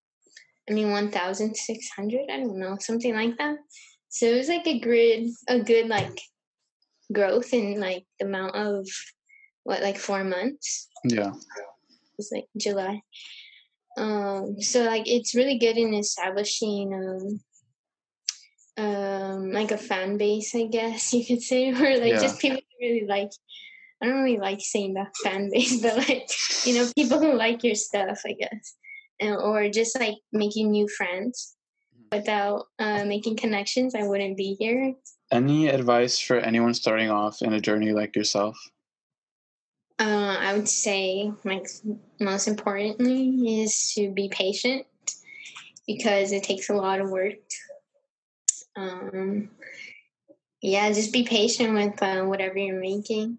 i 0.69 0.73
mean 0.73 0.91
1600 0.91 2.19
i 2.31 2.37
don't 2.37 2.59
know 2.59 2.77
something 2.79 3.13
like 3.13 3.37
that. 3.37 3.57
So 4.09 4.27
it 4.27 4.37
was 4.37 4.49
like 4.49 4.67
a 4.67 4.79
grid 4.79 5.29
a 5.49 5.59
good 5.59 5.87
like 5.87 6.17
growth 7.11 7.53
in 7.53 7.79
like 7.79 8.05
the 8.19 8.25
amount 8.25 8.55
of 8.55 8.87
what 9.63 9.81
like 9.81 9.97
four 9.97 10.23
months 10.23 10.87
Yeah. 11.03 11.31
It 11.31 12.17
was 12.17 12.31
like 12.31 12.47
July. 12.57 13.01
Um, 13.97 14.61
so 14.61 14.83
like 14.83 15.07
it's 15.07 15.35
really 15.35 15.57
good 15.57 15.77
in 15.77 15.93
establishing 15.93 16.93
um, 16.93 17.39
um, 18.77 19.51
like 19.51 19.71
a 19.71 19.77
fan 19.77 20.17
base, 20.17 20.55
I 20.55 20.65
guess 20.65 21.13
you 21.13 21.25
could 21.25 21.41
say, 21.41 21.69
or 21.81 21.97
like 21.99 22.13
Yeah. 22.13 22.21
just 22.21 22.39
people 22.39 22.61
who 22.79 22.87
really 22.87 23.07
like. 23.07 23.31
I 24.01 24.07
don't 24.07 24.23
really 24.23 24.39
like 24.39 24.61
saying 24.61 24.95
that 24.95 25.15
fan 25.23 25.51
base, 25.51 25.79
but 25.83 25.95
like 25.97 26.27
you 26.65 26.73
know, 26.75 26.89
people 26.95 27.19
who 27.19 27.33
like 27.33 27.63
your 27.63 27.75
stuff, 27.75 28.21
I 28.25 28.33
guess, 28.33 28.75
and, 29.19 29.35
or 29.35 29.69
just 29.69 29.99
like 29.99 30.17
making 30.31 30.71
new 30.71 30.87
friends. 30.87 31.55
Without 32.11 32.65
uh, 32.77 33.05
making 33.05 33.37
connections, 33.37 33.95
I 33.95 34.03
wouldn't 34.03 34.35
be 34.35 34.57
here. 34.59 34.93
Any 35.31 35.69
advice 35.69 36.19
for 36.19 36.35
anyone 36.35 36.73
starting 36.73 37.09
off 37.09 37.41
in 37.41 37.53
a 37.53 37.61
journey 37.61 37.93
like 37.93 38.17
yourself? 38.17 38.57
Uh, 40.01 40.35
I 40.39 40.55
would 40.55 40.67
say, 40.67 41.31
like, 41.43 41.67
most 42.19 42.47
importantly, 42.47 43.61
is 43.61 43.93
to 43.93 44.09
be 44.09 44.29
patient 44.29 44.87
because 45.85 46.31
it 46.31 46.41
takes 46.41 46.71
a 46.71 46.73
lot 46.73 46.99
of 46.99 47.11
work. 47.11 47.35
Um, 48.75 49.51
yeah, 50.59 50.91
just 50.91 51.13
be 51.13 51.23
patient 51.23 51.75
with 51.75 52.01
uh, 52.01 52.23
whatever 52.23 52.57
you're 52.57 52.79
making 52.79 53.37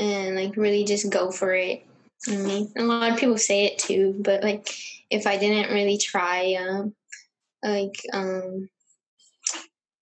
and 0.00 0.34
like 0.34 0.56
really 0.56 0.84
just 0.84 1.08
go 1.08 1.30
for 1.30 1.54
it. 1.54 1.86
I 2.26 2.36
mean, 2.36 2.72
a 2.76 2.82
lot 2.82 3.12
of 3.12 3.18
people 3.18 3.38
say 3.38 3.66
it 3.66 3.78
too, 3.78 4.16
but 4.18 4.42
like 4.42 4.68
if 5.08 5.24
I 5.24 5.36
didn't 5.36 5.72
really 5.72 5.98
try, 5.98 6.54
um, 6.54 6.96
like 7.62 7.94
um, 8.12 8.68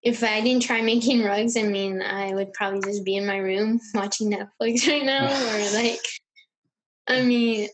if 0.04 0.22
I 0.22 0.42
didn't 0.42 0.62
try 0.62 0.82
making 0.82 1.24
rugs, 1.24 1.56
I 1.56 1.62
mean, 1.62 2.02
I 2.02 2.34
would 2.34 2.52
probably 2.52 2.80
just 2.82 3.04
be 3.04 3.16
in 3.16 3.26
my 3.26 3.38
room 3.38 3.80
watching 3.94 4.30
Netflix 4.30 4.86
right 4.88 5.04
now, 5.04 5.24
or 5.24 5.72
like, 5.82 6.00
I 7.08 7.22
mean, 7.22 7.68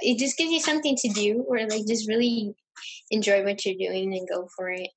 it 0.00 0.18
just 0.18 0.38
gives 0.38 0.52
you 0.52 0.60
something 0.60 0.96
to 0.96 1.08
do, 1.08 1.44
or 1.48 1.58
like 1.66 1.86
just 1.86 2.08
really 2.08 2.54
enjoy 3.10 3.44
what 3.44 3.66
you're 3.66 3.74
doing 3.74 4.14
and 4.14 4.28
go 4.28 4.48
for 4.56 4.70
it, 4.70 4.88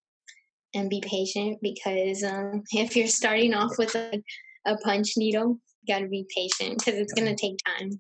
and 0.76 0.90
be 0.90 1.02
patient 1.02 1.58
because 1.62 2.24
um, 2.24 2.64
if 2.72 2.96
you're 2.96 3.08
starting 3.08 3.56
off 3.56 3.78
with 3.80 3.96
a, 3.96 4.22
a 4.66 4.78
punch 4.78 5.14
needle, 5.18 5.60
you 5.82 5.94
got 5.94 6.02
to 6.02 6.08
be 6.08 6.28
patient 6.36 6.78
because 6.78 7.00
it's 7.00 7.14
gonna 7.14 7.36
take 7.36 7.58
time. 7.66 8.00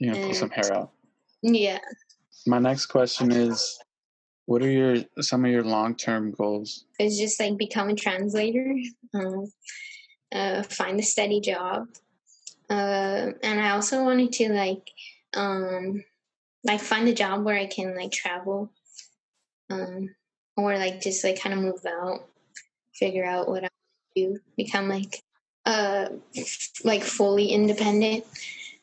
You 0.00 0.12
know, 0.12 0.24
pull 0.24 0.34
some 0.34 0.50
hair 0.50 0.74
out. 0.74 0.90
Yeah. 1.42 1.78
My 2.46 2.58
next 2.58 2.86
question 2.86 3.30
is 3.30 3.78
what 4.48 4.62
are 4.62 4.70
your 4.70 4.96
some 5.20 5.44
of 5.44 5.50
your 5.50 5.62
long 5.62 5.94
term 5.94 6.30
goals? 6.30 6.86
It's 6.98 7.18
just 7.18 7.38
like 7.38 7.58
become 7.58 7.90
a 7.90 7.94
translator, 7.94 8.74
um, 9.12 9.52
uh, 10.32 10.62
find 10.62 10.98
a 10.98 11.02
steady 11.02 11.42
job, 11.42 11.86
uh, 12.70 13.32
and 13.42 13.60
I 13.60 13.72
also 13.72 14.02
wanted 14.02 14.32
to 14.32 14.50
like 14.50 14.90
um, 15.34 16.02
like 16.64 16.80
find 16.80 17.06
a 17.08 17.12
job 17.12 17.44
where 17.44 17.58
I 17.58 17.66
can 17.66 17.94
like 17.94 18.10
travel, 18.10 18.72
um, 19.68 20.14
or 20.56 20.78
like 20.78 21.02
just 21.02 21.22
like 21.24 21.38
kind 21.38 21.52
of 21.54 21.60
move 21.60 21.84
out, 21.84 22.30
figure 22.94 23.26
out 23.26 23.50
what 23.50 23.64
I 23.64 23.68
do, 24.16 24.38
become 24.56 24.88
like 24.88 25.22
uh 25.66 26.08
like 26.84 27.02
fully 27.02 27.48
independent, 27.48 28.24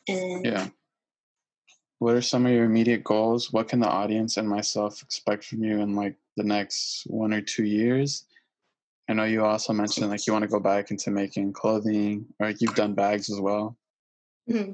and 0.07 0.45
yeah 0.45 0.67
what 1.99 2.15
are 2.15 2.21
some 2.21 2.45
of 2.45 2.51
your 2.51 2.65
immediate 2.65 3.03
goals? 3.03 3.51
What 3.51 3.69
can 3.69 3.79
the 3.79 3.87
audience 3.87 4.37
and 4.37 4.47
myself 4.47 5.01
expect 5.01 5.45
from 5.45 5.63
you 5.63 5.79
in 5.79 5.95
like 5.95 6.15
the 6.35 6.43
next 6.43 7.03
one 7.07 7.33
or 7.33 7.41
two 7.41 7.63
years? 7.65 8.25
I 9.07 9.13
know 9.13 9.23
you 9.23 9.45
also 9.45 9.71
mentioned 9.71 10.09
like 10.09 10.25
you 10.25 10.33
want 10.33 10.43
to 10.43 10.49
go 10.49 10.59
back 10.59 10.91
into 10.91 11.11
making 11.11 11.53
clothing, 11.53 12.25
or 12.39 12.47
like 12.47 12.61
you've 12.61 12.75
done 12.75 12.93
bags 12.93 13.29
as 13.29 13.39
well. 13.39 13.77
Mm-hmm. 14.49 14.73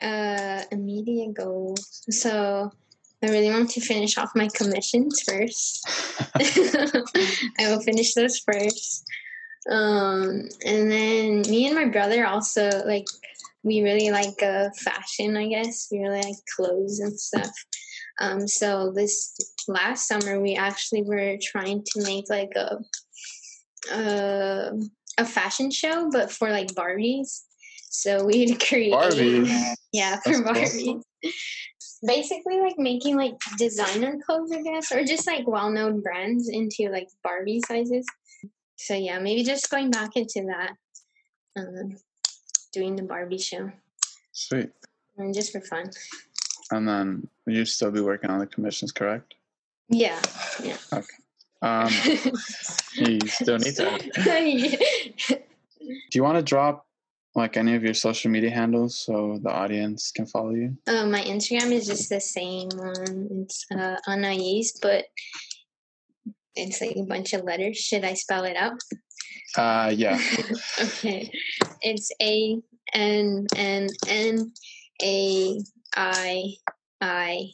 Uh, 0.00 0.62
immediate 0.72 1.34
goals. 1.34 2.02
So 2.10 2.72
I 3.22 3.28
really 3.28 3.50
want 3.50 3.70
to 3.70 3.80
finish 3.80 4.18
off 4.18 4.30
my 4.34 4.48
commissions 4.52 5.22
first. 5.22 5.86
I 7.58 7.68
will 7.68 7.80
finish 7.82 8.14
those 8.14 8.38
first. 8.38 9.04
Um, 9.70 10.48
and 10.64 10.90
then 10.90 11.42
me 11.42 11.66
and 11.66 11.76
my 11.76 11.84
brother 11.84 12.26
also 12.26 12.82
like 12.84 13.06
we 13.64 13.82
really 13.82 14.10
like 14.10 14.42
uh, 14.42 14.70
fashion, 14.76 15.36
I 15.36 15.48
guess. 15.48 15.88
We 15.90 16.00
really 16.00 16.22
like 16.22 16.36
clothes 16.56 17.00
and 17.00 17.18
stuff. 17.18 17.50
Um, 18.20 18.46
so 18.46 18.92
this 18.94 19.34
last 19.68 20.08
summer, 20.08 20.40
we 20.40 20.54
actually 20.56 21.02
were 21.02 21.36
trying 21.40 21.82
to 21.84 22.02
make 22.02 22.28
like 22.28 22.52
a 22.56 22.78
uh, 23.92 24.72
a 25.18 25.24
fashion 25.24 25.70
show, 25.70 26.08
but 26.10 26.30
for 26.30 26.50
like 26.50 26.68
Barbies. 26.68 27.42
So 27.90 28.24
we'd 28.24 28.60
create 28.66 28.92
Barbies. 28.92 29.74
Yeah, 29.92 30.18
for 30.20 30.32
Barbies. 30.32 30.84
Cool. 30.84 31.02
Basically, 32.04 32.58
like 32.60 32.78
making 32.78 33.16
like 33.16 33.34
designer 33.58 34.18
clothes, 34.26 34.50
I 34.52 34.62
guess, 34.62 34.90
or 34.90 35.04
just 35.04 35.26
like 35.26 35.46
well-known 35.46 36.00
brands 36.00 36.48
into 36.48 36.90
like 36.90 37.06
Barbie 37.22 37.62
sizes. 37.66 38.04
So 38.76 38.94
yeah, 38.94 39.20
maybe 39.20 39.44
just 39.44 39.70
going 39.70 39.92
back 39.92 40.16
into 40.16 40.46
that. 40.48 40.72
Um, 41.56 41.96
doing 42.72 42.96
the 42.96 43.02
Barbie 43.02 43.38
show. 43.38 43.70
Sweet. 44.32 44.70
And 45.18 45.34
just 45.34 45.52
for 45.52 45.60
fun. 45.60 45.90
And 46.70 46.88
then 46.88 47.28
you 47.46 47.64
still 47.64 47.90
be 47.90 48.00
working 48.00 48.30
on 48.30 48.38
the 48.38 48.46
commissions, 48.46 48.92
correct? 48.92 49.34
Yeah. 49.88 50.20
Yeah. 50.62 50.76
Okay. 50.92 51.06
Um, 51.60 51.88
you 52.94 53.20
still 53.28 53.58
need 53.58 53.76
to. 53.76 55.38
Do 55.78 56.18
you 56.18 56.22
want 56.22 56.38
to 56.38 56.42
drop 56.42 56.86
like 57.34 57.56
any 57.56 57.74
of 57.74 57.82
your 57.82 57.94
social 57.94 58.30
media 58.30 58.50
handles 58.50 58.98
so 58.98 59.38
the 59.42 59.50
audience 59.50 60.10
can 60.12 60.26
follow 60.26 60.50
you? 60.50 60.76
Uh, 60.86 61.06
my 61.06 61.22
Instagram 61.22 61.72
is 61.72 61.86
just 61.86 62.08
the 62.08 62.20
same 62.20 62.68
one. 62.74 63.28
It's 63.42 63.66
uh, 63.74 63.96
Anais, 64.06 64.64
but 64.80 65.06
it's 66.54 66.80
like 66.80 66.96
a 66.96 67.02
bunch 67.02 67.32
of 67.32 67.44
letters. 67.44 67.78
Should 67.78 68.04
I 68.04 68.14
spell 68.14 68.44
it 68.44 68.56
out? 68.56 68.80
Uh, 69.56 69.92
yeah. 69.94 70.18
okay. 70.80 71.30
It's 71.80 72.10
A 72.20 72.58
N 72.92 73.46
N 73.56 73.88
N 74.08 74.52
A 75.02 75.60
I 75.96 76.54
I 77.00 77.50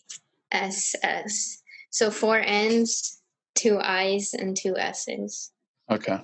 S 0.53 0.95
S. 1.03 1.63
So 1.91 2.11
four 2.11 2.39
N's, 2.39 3.21
two 3.55 3.79
I's, 3.81 4.35
and 4.35 4.57
two 4.57 4.77
S's. 4.77 5.53
Okay. 5.91 6.21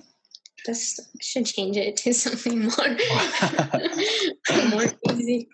This 0.65 0.99
should 1.21 1.45
change 1.45 1.77
it 1.77 1.97
to 1.97 2.13
something 2.25 2.61
more 2.61 2.71
more 4.69 4.85
easy. 5.11 5.47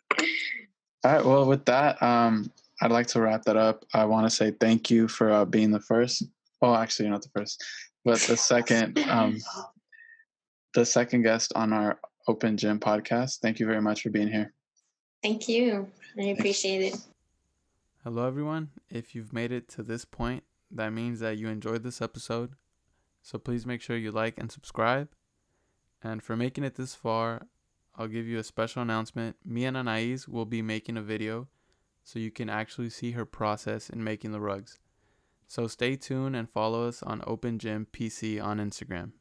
All 1.03 1.13
right. 1.13 1.25
Well, 1.25 1.45
with 1.45 1.65
that, 1.65 2.01
um, 2.01 2.51
I'd 2.81 2.91
like 2.91 3.07
to 3.07 3.21
wrap 3.21 3.43
that 3.43 3.57
up. 3.57 3.85
I 3.93 4.05
want 4.05 4.25
to 4.25 4.29
say 4.29 4.51
thank 4.51 4.89
you 4.89 5.07
for 5.07 5.31
uh, 5.31 5.45
being 5.45 5.71
the 5.71 5.79
first. 5.79 6.23
Well, 6.61 6.75
actually, 6.75 7.05
you're 7.05 7.13
not 7.13 7.23
the 7.23 7.29
first, 7.29 7.63
but 8.05 8.19
the 8.19 8.37
second 8.37 8.99
um, 9.09 9.37
the 10.73 10.85
second 10.85 11.23
guest 11.23 11.51
on 11.55 11.73
our 11.73 11.99
Open 12.27 12.57
Gym 12.57 12.79
podcast. 12.79 13.39
Thank 13.39 13.59
you 13.59 13.65
very 13.65 13.81
much 13.81 14.01
for 14.01 14.09
being 14.09 14.27
here. 14.27 14.53
Thank 15.21 15.47
you. 15.47 15.87
I 16.19 16.27
appreciate 16.27 16.81
it. 16.81 16.97
Hello, 18.03 18.25
everyone. 18.25 18.69
If 18.89 19.13
you've 19.13 19.33
made 19.33 19.51
it 19.51 19.67
to 19.69 19.83
this 19.83 20.05
point, 20.05 20.43
that 20.71 20.91
means 20.91 21.19
that 21.19 21.37
you 21.37 21.47
enjoyed 21.47 21.83
this 21.83 22.01
episode. 22.01 22.53
So 23.21 23.37
please 23.37 23.65
make 23.65 23.81
sure 23.81 23.97
you 23.97 24.11
like 24.11 24.39
and 24.39 24.51
subscribe. 24.51 25.09
And 26.03 26.23
for 26.23 26.35
making 26.35 26.63
it 26.63 26.75
this 26.75 26.95
far, 26.95 27.47
I'll 27.95 28.07
give 28.07 28.25
you 28.25 28.39
a 28.39 28.43
special 28.43 28.81
announcement. 28.81 29.35
Me 29.45 29.65
and 29.65 29.77
Anais 29.77 30.19
will 30.27 30.45
be 30.45 30.61
making 30.61 30.97
a 30.97 31.01
video 31.01 31.47
so 32.03 32.17
you 32.17 32.31
can 32.31 32.49
actually 32.49 32.89
see 32.89 33.11
her 33.11 33.25
process 33.25 33.89
in 33.89 34.03
making 34.03 34.31
the 34.31 34.41
rugs. 34.41 34.79
So 35.47 35.67
stay 35.67 35.97
tuned 35.97 36.35
and 36.35 36.49
follow 36.49 36.87
us 36.87 37.03
on 37.03 37.21
Open 37.27 37.59
Gym 37.59 37.85
PC 37.91 38.41
on 38.41 38.57
Instagram. 38.57 39.11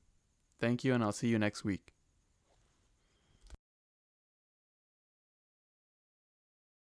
Thank 0.61 0.85
you, 0.85 0.95
and 0.95 1.03
I'll 1.03 1.13
see 1.13 1.29
you 1.29 1.39
next 1.39 1.65
week. 1.65 1.95